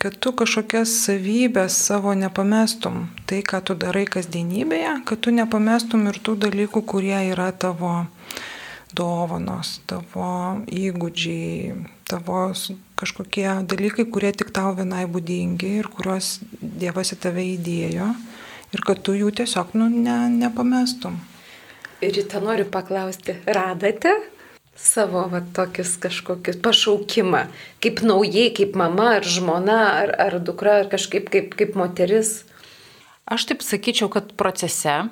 kad 0.00 0.14
tu 0.16 0.30
kažkokias 0.32 0.94
savybės 1.02 1.76
savo 1.90 2.14
nepamestum. 2.16 3.02
Tai, 3.28 3.42
ką 3.44 3.60
tu 3.68 3.76
darai 3.76 4.06
kasdienybėje, 4.08 4.94
kad 5.10 5.20
tu 5.26 5.34
nepamestum 5.36 6.06
ir 6.08 6.20
tų 6.24 6.38
dalykų, 6.46 6.82
kurie 6.88 7.18
yra 7.34 7.50
tavo 7.52 8.06
dovanos, 8.96 9.74
tavo 9.90 10.30
įgūdžiai, 10.72 11.74
tavo 12.08 12.46
kažkokie 13.02 13.44
dalykai, 13.68 14.06
kurie 14.08 14.30
tik 14.32 14.54
tau 14.56 14.72
vienai 14.78 15.04
būdingi 15.04 15.74
ir 15.82 15.90
kuriuos 15.92 16.38
Dievas 16.62 17.12
į 17.12 17.20
tave 17.26 17.44
įdėjo 17.58 18.08
ir 18.72 18.86
kad 18.88 19.04
tu 19.04 19.12
jų 19.20 19.34
tiesiog 19.42 19.76
nu, 19.76 19.90
ne, 19.92 20.16
nepamestum. 20.32 21.20
Tą 22.02 22.40
noriu 22.42 22.64
paklausti, 22.66 23.36
radate 23.46 24.16
savo 24.76 25.26
va, 25.30 25.42
tokius 25.54 25.94
kažkokius 26.02 26.58
pašaukimą, 26.64 27.44
kaip 27.82 28.02
naujai, 28.02 28.50
kaip 28.56 28.76
mama 28.78 29.18
ar 29.20 29.26
žmona 29.26 29.78
ar, 30.00 30.14
ar 30.26 30.38
dukra 30.42 30.80
ar 30.82 30.90
kažkaip 30.92 31.30
kaip, 31.32 31.54
kaip 31.58 31.76
moteris? 31.78 32.42
Aš 33.28 33.46
taip 33.52 33.62
sakyčiau, 33.62 34.10
kad 34.12 34.32
procese, 34.34 35.04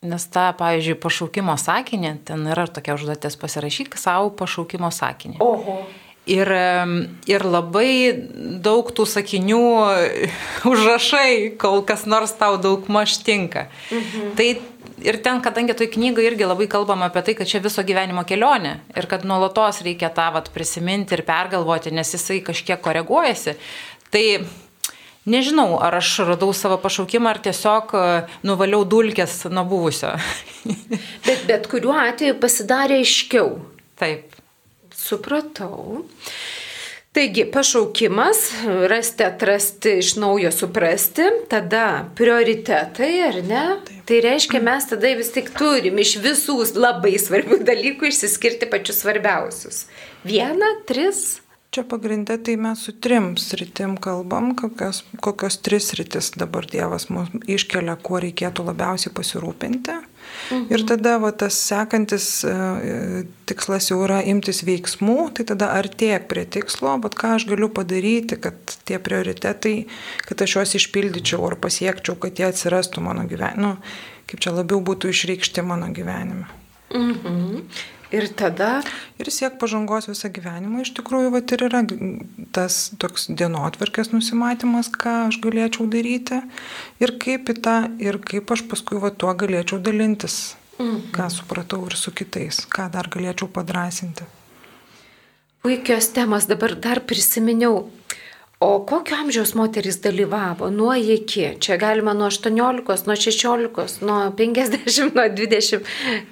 nes 0.00 0.28
tą, 0.32 0.48
pavyzdžiui, 0.58 0.98
pašaukimo 1.02 1.58
sakinį, 1.60 2.12
ten 2.28 2.46
yra 2.48 2.68
tokia 2.70 2.96
užduotis 2.96 3.36
pasirašyti 3.40 4.00
savo 4.00 4.30
pašaukimo 4.38 4.90
sakinį. 4.94 5.42
Oho. 5.44 5.82
Ir, 6.28 6.50
ir 7.24 7.44
labai 7.48 8.12
daug 8.60 8.90
tų 8.92 9.06
sakinių 9.08 9.60
užrašai, 10.72 11.56
kol 11.60 11.80
kas 11.88 12.04
nors 12.08 12.34
tau 12.36 12.58
daug 12.60 12.84
maž 12.92 13.16
tinka. 13.24 13.68
Mhm. 13.88 14.34
Tai 14.36 14.48
ir 15.04 15.18
ten, 15.24 15.42
kadangi 15.44 15.76
toj 15.76 15.90
knygoje 15.94 16.32
irgi 16.32 16.46
labai 16.48 16.68
kalbama 16.70 17.08
apie 17.08 17.22
tai, 17.26 17.34
kad 17.38 17.50
čia 17.50 17.60
viso 17.64 17.84
gyvenimo 17.86 18.24
kelionė 18.28 18.78
ir 18.96 19.08
kad 19.10 19.26
nuolatos 19.28 19.82
reikia 19.86 20.10
tą 20.14 20.30
vat, 20.34 20.50
prisiminti 20.54 21.16
ir 21.16 21.24
pergalvoti, 21.28 21.92
nes 21.94 22.14
jisai 22.14 22.40
kažkiek 22.46 22.80
koreguojasi, 22.84 23.56
tai 24.14 24.24
nežinau, 25.28 25.78
ar 25.82 25.98
aš 26.00 26.14
radau 26.28 26.52
savo 26.56 26.78
pašaukimą, 26.82 27.32
ar 27.32 27.42
tiesiog 27.44 27.94
e, 27.94 28.04
nuvaliau 28.48 28.84
dulkės 28.88 29.44
nuo 29.52 29.64
buvusio. 29.68 30.14
bet 31.26 31.44
bet 31.48 31.68
kuriuo 31.70 31.96
atveju 32.08 32.38
pasidarė 32.42 33.02
aiškiau. 33.02 33.56
Taip. 34.00 34.38
Supratau. 34.98 36.04
Taigi, 37.18 37.44
pašaukimas, 37.50 38.36
rasti, 38.86 39.24
atrasti, 39.24 39.96
iš 39.98 40.12
naujo 40.16 40.52
suprasti, 40.54 41.22
tada 41.50 42.04
prioritetai, 42.14 43.08
ar 43.26 43.38
ne? 43.42 43.62
Taip. 43.88 44.04
Tai 44.06 44.20
reiškia, 44.22 44.60
mes 44.62 44.86
tada 44.86 45.10
vis 45.18 45.32
tik 45.34 45.50
turim 45.58 45.98
iš 45.98 46.14
visų 46.22 46.60
labai 46.78 47.16
svarbių 47.18 47.58
dalykų 47.66 48.12
išsiskirti 48.12 48.70
pačius 48.70 49.02
svarbiausius. 49.02 49.80
Vieną, 50.22 50.70
tris. 50.86 51.40
Čia 51.70 51.82
pagrindę 51.84 52.38
tai 52.38 52.56
mes 52.56 52.80
su 52.80 52.92
trim 52.92 53.34
sritim 53.36 53.96
kalbam, 54.00 54.54
kokios, 54.56 55.02
kokios 55.20 55.58
tris 55.60 55.90
sritis 55.90 56.30
dabar 56.40 56.64
Dievas 56.66 57.10
mums 57.12 57.34
iškelia, 57.44 57.98
kuo 58.00 58.22
reikėtų 58.24 58.64
labiausiai 58.70 59.12
pasirūpinti. 59.12 59.96
Mhm. 60.48 60.62
Ir 60.72 60.84
tada 60.88 61.18
va, 61.20 61.28
tas 61.36 61.58
sekantis 61.60 62.28
e, 62.48 62.54
tikslas 63.48 63.90
jau 63.90 63.98
yra 64.06 64.22
imtis 64.24 64.62
veiksmų, 64.64 65.18
tai 65.36 65.44
tada 65.50 65.68
artėk 65.76 66.24
prie 66.32 66.46
tikslo, 66.48 66.94
bet 67.04 67.18
ką 67.20 67.34
aš 67.36 67.44
galiu 67.52 67.68
padaryti, 67.68 68.40
kad 68.40 68.78
tie 68.88 68.96
prioritetai, 68.96 69.76
kad 70.24 70.44
aš 70.44 70.56
juos 70.56 70.72
išpildyčiau 70.80 71.44
ar 71.50 71.58
pasiekčiau, 71.60 72.16
kad 72.16 72.40
jie 72.40 72.48
atsirastų 72.48 73.04
mano 73.04 73.28
gyvenime, 73.28 73.60
nu, 73.60 74.24
kaip 74.30 74.40
čia 74.40 74.56
labiau 74.56 74.80
būtų 74.88 75.12
išreikšti 75.12 75.68
mano 75.68 75.92
gyvenime. 75.92 76.48
Mhm. 76.96 77.68
Ir 78.08 78.24
tada. 78.32 78.80
Ir 79.20 79.28
siek 79.28 79.58
pažangos 79.60 80.08
visą 80.08 80.30
gyvenimą. 80.32 80.80
Iš 80.84 80.94
tikrųjų, 80.96 81.32
va 81.34 81.42
ir 81.42 81.64
yra 81.66 81.82
tas 82.56 82.78
toks 83.00 83.28
dienotvarkės 83.28 84.14
nusimatymas, 84.14 84.88
ką 84.88 85.28
aš 85.28 85.40
galėčiau 85.44 85.84
daryti 85.92 86.40
ir 87.04 87.14
kaip 87.20 87.52
į 87.52 87.58
tą, 87.60 87.76
ir 88.00 88.20
kaip 88.24 88.48
aš 88.54 88.64
paskui 88.70 89.02
va 89.02 89.12
tuo 89.12 89.34
galėčiau 89.36 89.80
dalintis, 89.84 90.56
mm. 90.80 91.12
ką 91.12 91.28
supratau 91.34 91.82
ir 91.90 91.98
su 92.00 92.14
kitais, 92.16 92.64
ką 92.64 92.88
dar 92.94 93.12
galėčiau 93.12 93.50
padrasinti. 93.52 94.24
Puikios 95.60 96.08
temos 96.16 96.48
dabar 96.48 96.78
dar 96.80 97.04
prisiminiau. 97.04 97.90
O 98.60 98.86
kokio 98.86 99.16
amžiaus 99.16 99.54
moterys 99.54 100.00
dalyvavo 100.02 100.70
nuo 100.70 100.94
iki? 100.94 101.44
Čia 101.60 101.76
galima 101.78 102.12
nuo 102.12 102.26
18, 102.26 103.06
nuo 103.06 103.16
16, 103.16 104.02
nuo 104.02 104.30
50, 104.30 105.14
nuo 105.14 105.28
20. 105.28 105.80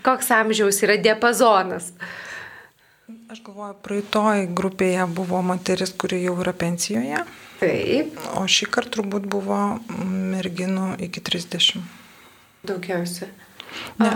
Koks 0.02 0.30
amžiaus 0.30 0.82
yra 0.82 0.96
diapazonas? 0.98 1.92
Aš 3.30 3.44
galvoju, 3.46 3.76
praeitoj 3.82 4.42
grupėje 4.58 5.06
buvo 5.14 5.38
moteris, 5.42 5.94
kuri 5.94 6.24
jau 6.24 6.34
yra 6.42 6.50
pensijoje. 6.54 7.22
Taip. 7.60 8.18
O 8.40 8.42
šį 8.50 8.68
kartą 8.74 8.98
turbūt 8.98 9.30
buvo 9.30 9.60
merginų 10.34 10.96
iki 11.06 11.22
30. 11.22 11.78
Daugiausia. 12.66 13.30
Ne, 14.00 14.10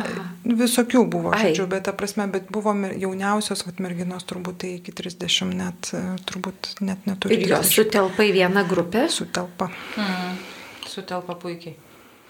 visokių 0.45 1.05
buvo, 1.11 1.33
žodžiu, 1.37 1.67
bet 1.71 1.87
ta 1.89 1.95
prasme, 1.97 2.27
bet 2.33 2.51
buvo 2.53 2.75
jauniausios 2.75 3.65
vat, 3.67 3.79
merginos 3.83 4.27
turbūt 4.29 4.59
tai 4.65 4.73
iki 4.79 4.95
30 4.97 5.55
net, 5.57 5.93
e, 5.97 6.03
turbūt 6.29 6.75
net 6.85 7.07
neturi. 7.09 7.39
Ir 7.39 7.55
jos 7.55 7.73
sutelpa 7.77 8.27
į 8.27 8.35
vieną 8.41 8.67
grupę? 8.69 9.07
Sutelpa. 9.13 9.71
Mm. 9.97 10.37
Sutelpa 10.91 11.39
puikiai. 11.41 11.77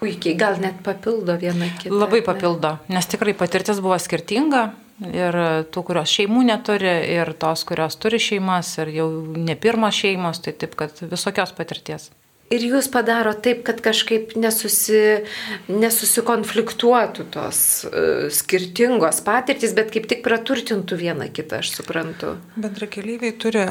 Puikiai, 0.01 0.37
gal 0.37 0.57
net 0.61 0.79
papildo 0.85 1.35
vieną 1.37 1.67
kitą. 1.77 1.93
Labai 1.93 2.23
papildo, 2.25 2.77
nes 2.89 3.09
tikrai 3.11 3.35
patirtis 3.37 3.83
buvo 3.83 3.99
skirtinga 4.01 4.63
ir 5.11 5.37
tų, 5.73 5.83
kurios 5.85 6.13
šeimų 6.13 6.45
neturi, 6.47 6.95
ir 7.17 7.33
tos, 7.41 7.65
kurios 7.69 7.97
turi 8.01 8.21
šeimas, 8.21 8.73
ir 8.81 8.95
jau 8.95 9.11
ne 9.37 9.57
pirmos 9.59 9.97
šeimos, 9.97 10.41
tai 10.45 10.55
taip, 10.57 10.73
kad 10.79 11.03
visokios 11.11 11.53
patirties 11.57 12.09
ir 12.51 12.65
jūs 12.65 12.89
padaro 12.91 13.33
taip, 13.33 13.63
kad 13.67 13.81
kažkaip 13.83 14.35
nesusi, 14.39 15.23
nesusikonfliktuotų 15.71 17.25
tos 17.33 17.61
uh, 17.87 18.27
skirtingos 18.33 19.21
patirtys, 19.25 19.75
bet 19.77 19.93
kaip 19.93 20.09
tik 20.11 20.23
praturtintų 20.25 20.99
vieną 20.99 21.29
kitą, 21.33 21.61
aš 21.63 21.73
suprantu. 21.77 22.35
Bendrakeleiviai 22.59 23.35
turi 23.41 23.65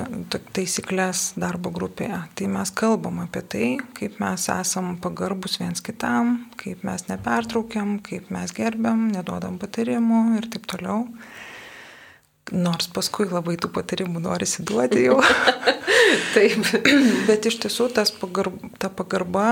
taisyklės 0.57 1.31
darbo 1.41 1.73
grupėje. 1.75 2.23
Tai 2.39 2.51
mes 2.57 2.75
kalbam 2.77 3.23
apie 3.25 3.45
tai, 3.45 3.69
kaip 3.99 4.19
mes 4.23 4.49
esam 4.55 4.97
pagarbus 5.03 5.61
viens 5.61 5.85
kitam, 5.85 6.37
kaip 6.61 6.85
mes 6.87 7.07
nepertraukiam, 7.11 7.99
kaip 8.05 8.33
mes 8.35 8.57
gerbiam, 8.57 9.09
neduodam 9.13 9.61
patarimų 9.61 10.25
ir 10.41 10.51
taip 10.53 10.69
toliau. 10.71 11.07
Nors 12.51 12.91
paskui 12.91 13.29
labai 13.31 13.57
tų 13.61 13.71
patarimų 13.75 14.23
norisi 14.25 14.65
duoti 14.67 15.05
jau. 15.07 15.21
Taip. 16.35 16.67
bet 17.29 17.47
iš 17.47 17.61
tiesų 17.65 17.91
tas 17.95 18.13
pagarba, 18.15 18.71
ta 18.83 18.91
pagarba 18.91 19.47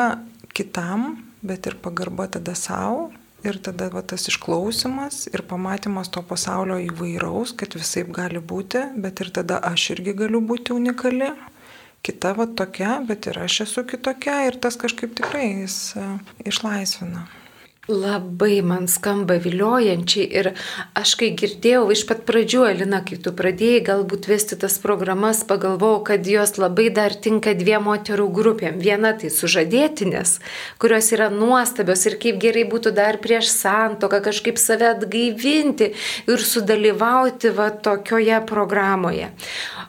kitam, 0.57 1.25
bet 1.43 1.69
ir 1.71 1.79
pagarba 1.83 2.29
tada 2.39 2.57
savo. 2.59 3.09
Ir 3.47 3.55
tada 3.63 3.87
va, 3.93 4.01
tas 4.03 4.25
išklausimas 4.27 5.29
ir 5.31 5.45
pamatymas 5.47 6.09
to 6.11 6.25
pasaulio 6.27 6.81
įvairaus, 6.83 7.53
kad 7.55 7.77
visai 7.79 8.03
gali 8.03 8.43
būti, 8.43 8.83
bet 8.99 9.23
ir 9.23 9.31
tada 9.31 9.61
aš 9.63 9.93
irgi 9.95 10.17
galiu 10.19 10.41
būti 10.43 10.75
unikali. 10.75 11.31
Kita 12.03 12.33
va 12.35 12.49
tokia, 12.51 12.97
bet 13.07 13.31
ir 13.31 13.39
aš 13.39 13.61
esu 13.69 13.85
kitokia 13.87 14.41
ir 14.49 14.59
tas 14.59 14.79
kažkaip 14.79 15.15
tikrai 15.19 15.47
jis 15.63 15.79
uh, 15.99 16.19
išlaisvina. 16.47 17.29
Labai 17.89 18.59
man 18.61 18.85
skamba 18.85 19.39
viliojančiai 19.41 20.27
ir 20.37 20.49
aš 21.01 21.15
kai 21.17 21.31
girdėjau 21.41 21.87
iš 21.95 22.03
pat 22.05 22.19
pradžių, 22.29 22.67
Alina, 22.69 22.99
kai 23.01 23.17
tu 23.25 23.33
pradėjai 23.33 23.79
galbūt 23.87 24.27
vesti 24.29 24.59
tas 24.61 24.75
programas, 24.83 25.41
pagalvojau, 25.49 26.03
kad 26.11 26.29
jos 26.29 26.59
labai 26.61 26.91
dar 26.93 27.17
tinka 27.17 27.55
dviem 27.57 27.87
moterų 27.89 28.27
grupėm. 28.37 28.77
Viena 28.85 29.15
tai 29.17 29.31
sužadėtinės, 29.33 30.35
kurios 30.77 31.09
yra 31.17 31.31
nuostabios 31.33 32.05
ir 32.11 32.19
kaip 32.21 32.37
gerai 32.43 32.67
būtų 32.69 32.93
dar 32.93 33.17
prieš 33.25 33.49
santoką 33.55 34.21
kažkaip 34.27 34.61
save 34.61 34.91
atgaivinti 34.91 35.95
ir 36.29 36.45
sudalyvauti 36.45 37.55
va 37.57 37.71
tokioje 37.73 38.43
programoje. 38.53 39.31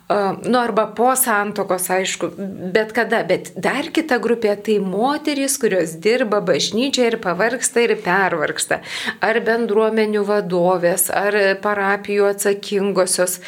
Nu, 0.10 0.56
arba 0.58 0.88
po 0.96 1.12
santokos, 1.20 1.92
aišku, 1.94 2.32
bet 2.74 2.96
kada. 2.96 3.26
Bet 3.28 3.52
dar 3.60 3.92
kita 3.94 4.18
grupė 4.24 4.56
tai 4.56 4.80
moterys, 4.80 5.60
kurios 5.62 6.00
dirba 6.00 6.40
bažnyčioje 6.42 7.12
ir 7.12 7.20
pavargsta 7.22 7.89
ir 7.90 8.02
pervargsta. 8.06 8.82
Ar 9.26 9.42
bendruomenių 9.46 10.26
vadovės, 10.28 11.10
ar 11.12 11.38
parapijų 11.64 12.30
atsakingosios 12.34 13.40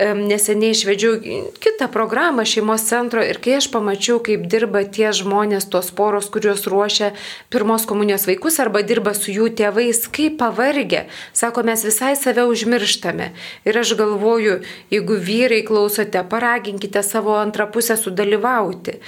neseniai 0.00 0.74
išvedžiau 0.74 1.18
kitą 1.62 1.86
programą 1.92 2.42
šeimos 2.44 2.82
centro 2.88 3.22
ir 3.22 3.38
kai 3.38 3.58
aš 3.60 3.68
pamačiau, 3.70 4.18
kaip 4.18 4.48
dirba 4.50 4.82
tie 4.82 5.12
žmonės, 5.14 5.68
tos 5.70 5.92
poros, 5.94 6.26
kuriuos 6.34 6.66
ruošia 6.66 7.12
pirmos 7.50 7.86
komunijos 7.86 8.26
vaikus 8.26 8.58
arba 8.58 8.82
dirba 8.82 9.14
su 9.14 9.30
jų 9.30 9.52
tėvais, 9.54 10.02
kaip 10.10 10.40
pavargę, 10.42 11.06
sako, 11.32 11.62
mes 11.62 11.86
visai 11.86 12.16
save 12.18 12.42
užmirštame. 12.50 13.30
Ir 13.64 13.78
aš 13.78 13.94
galvoju, 13.98 14.60
jeigu 14.90 15.14
vyrai 15.14 15.62
klausote, 15.62 16.26
paraginkite 16.26 17.02
savo 17.06 17.38
antrą 17.38 17.70
pusę 17.70 17.96
sudalyvauti 17.96 18.98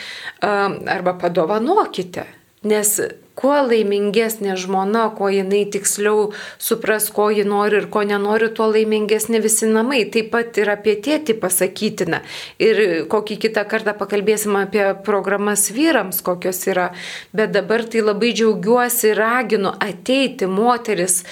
arba 0.40 1.18
padovanokite. 1.18 2.35
Nes 2.64 2.96
kuo 3.36 3.56
laimingesnė 3.68 4.54
žmona, 4.56 5.10
kuo 5.16 5.28
jinai 5.28 5.66
tiksliau 5.68 6.30
supras, 6.62 7.10
ko 7.12 7.28
ji 7.34 7.44
nori 7.44 7.82
ir 7.82 7.88
ko 7.92 8.00
nenori, 8.08 8.48
tuo 8.56 8.70
laimingesnė 8.72 9.42
visi 9.44 9.68
namai. 9.68 10.06
Taip 10.12 10.30
pat 10.32 10.56
ir 10.62 10.72
apie 10.72 10.96
tėtį 11.04 11.36
pasakytina. 11.42 12.22
Ir 12.62 12.80
kokį 13.12 13.36
kitą 13.44 13.66
kartą 13.68 13.92
pakalbėsim 13.98 14.56
apie 14.56 14.88
programas 15.04 15.68
vyrams, 15.76 16.22
kokios 16.24 16.64
yra. 16.72 16.88
Bet 17.36 17.52
dabar 17.52 17.84
tai 17.84 18.02
labai 18.06 18.32
džiaugiuosi 18.32 19.12
ir 19.12 19.20
raginu 19.20 19.76
ateiti 19.76 20.48
moteris 20.48 21.22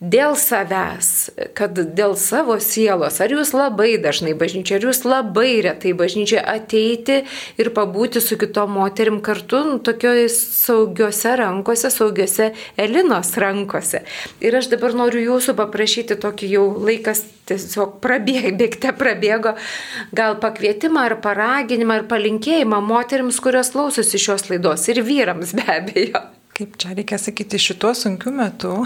dėl 0.00 0.36
savęs, 0.36 1.30
kad 1.56 1.78
dėl 1.96 2.16
savo 2.20 2.58
sielos, 2.60 3.16
ar 3.24 3.32
jūs 3.32 3.54
labai 3.56 3.96
dažnai 4.02 4.34
bažnyčia, 4.36 4.76
ar 4.76 4.88
jūs 4.88 5.04
labai 5.08 5.62
retai 5.64 5.94
bažnyčia 5.96 6.42
ateiti 6.44 7.22
ir 7.56 7.70
pabūti 7.76 8.20
su 8.20 8.36
kitom 8.40 8.76
moterim 8.76 9.22
kartu, 9.24 9.62
nu, 9.64 9.78
tokioj 9.80 10.28
saugiose 10.32 11.36
rankose, 11.40 11.90
saugiose 11.92 12.52
Elinos 12.76 13.32
rankose. 13.40 14.04
Ir 14.44 14.58
aš 14.60 14.68
dabar 14.74 14.96
noriu 14.98 15.24
jūsų 15.30 15.56
paprašyti 15.56 16.18
tokį 16.20 16.52
jau 16.52 16.66
laikas 16.76 17.24
tiesiog 17.46 18.00
prabėgte 18.02 18.92
prabėgo, 18.98 19.54
gal 20.16 20.36
pakvietimą 20.42 21.06
ar 21.08 21.18
paraginimą 21.24 22.00
ar 22.02 22.08
palinkėjimą 22.10 22.82
moteriams, 22.84 23.38
kurios 23.40 23.72
klausosi 23.72 24.20
šios 24.20 24.50
laidos 24.50 24.88
ir 24.92 25.00
vyrams 25.06 25.54
be 25.56 25.64
abejo. 25.78 26.26
Kaip 26.56 26.78
čia 26.80 26.94
reikia 26.96 27.18
sakyti, 27.20 27.60
šituo 27.60 27.92
sunkiu 27.92 28.32
metu 28.32 28.78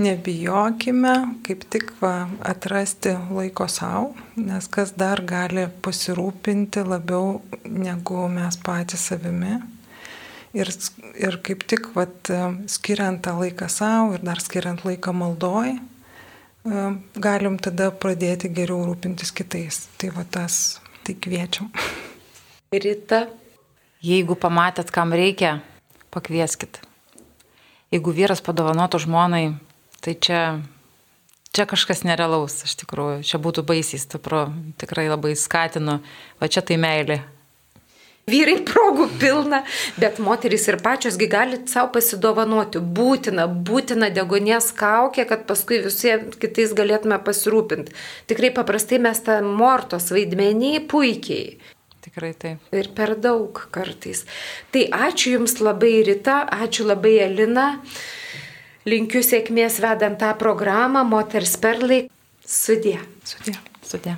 nebijokime 0.00 1.14
kaip 1.46 1.64
tik 1.70 1.92
va, 2.00 2.28
atrasti 2.48 3.12
laiko 3.30 3.66
savo, 3.68 4.12
nes 4.36 4.68
kas 4.72 4.94
dar 4.96 5.20
gali 5.26 5.66
pasirūpinti 5.84 6.84
labiau 6.86 7.40
negu 7.68 8.26
mes 8.32 8.58
patys 8.64 9.08
savimi. 9.10 9.58
Ir, 10.52 10.68
ir 11.16 11.38
kaip 11.44 11.64
tik 11.68 11.90
vat, 11.96 12.28
skiriant 12.68 13.22
tą 13.24 13.38
laiką 13.38 13.68
savo 13.72 14.12
ir 14.16 14.24
dar 14.24 14.40
skiriant 14.44 14.84
laiką 14.84 15.14
maldoj, 15.16 15.78
galim 17.16 17.58
tada 17.58 17.90
pradėti 17.90 18.52
geriau 18.52 18.84
rūpintis 18.86 19.32
kitais. 19.34 19.86
Tai 19.98 20.12
va 20.16 20.24
tas, 20.28 20.78
tai 21.04 21.16
kviečiam. 21.16 21.72
Rita. 22.84 23.26
Jeigu 24.02 24.34
pamatėt, 24.34 24.90
kam 24.90 25.12
reikia, 25.14 25.60
pakvieskit. 26.10 26.80
Jeigu 27.92 28.14
vyras 28.16 28.40
padovanotų 28.42 28.98
žmonai, 29.04 29.44
tai 30.02 30.16
čia, 30.18 30.40
čia 31.54 31.68
kažkas 31.70 32.02
nerealaus, 32.08 32.62
iš 32.66 32.74
tikrųjų. 32.82 33.22
Čia 33.26 33.38
būtų 33.42 33.64
baisiai 33.68 34.02
stipru, 34.02 34.48
tikrai 34.82 35.06
labai 35.10 35.36
skatinu, 35.38 36.00
va 36.42 36.50
čia 36.50 36.64
tai 36.66 36.80
meilė. 36.82 37.22
Vyrai 38.30 38.60
progų 38.62 39.08
pilna, 39.18 39.64
bet 39.98 40.20
moterys 40.22 40.68
ir 40.70 40.76
pačiosgi 40.82 41.26
gali 41.26 41.56
savo 41.66 41.90
pasidovanoti. 41.96 42.78
Būtina, 42.78 43.48
būtina 43.50 44.12
degonės 44.14 44.70
kaukė, 44.78 45.24
kad 45.26 45.42
paskui 45.48 45.80
visi 45.82 46.14
kitais 46.38 46.70
galėtume 46.78 47.18
pasirūpinti. 47.26 47.96
Tikrai 48.30 48.52
paprastai 48.54 49.02
mes 49.02 49.18
tą 49.26 49.40
mortos 49.42 50.12
vaidmenį 50.14 50.84
puikiai. 50.92 51.58
Tikrai 52.06 52.30
taip. 52.38 52.62
Ir 52.70 52.92
per 52.94 53.16
daug 53.18 53.58
kartais. 53.74 54.22
Tai 54.70 54.86
ačiū 55.10 55.36
Jums 55.36 55.58
labai 55.58 55.96
Rita, 56.06 56.44
ačiū 56.62 56.86
labai 56.86 57.16
Elina. 57.26 57.72
Linkiu 58.88 59.22
sėkmės 59.22 59.78
vedant 59.82 60.18
tą 60.18 60.32
programą 60.38 61.04
Moters 61.06 61.54
perlai. 61.62 62.02
Sudė. 62.42 62.98
Sudė. 63.22 63.54
Sudė. 63.86 64.16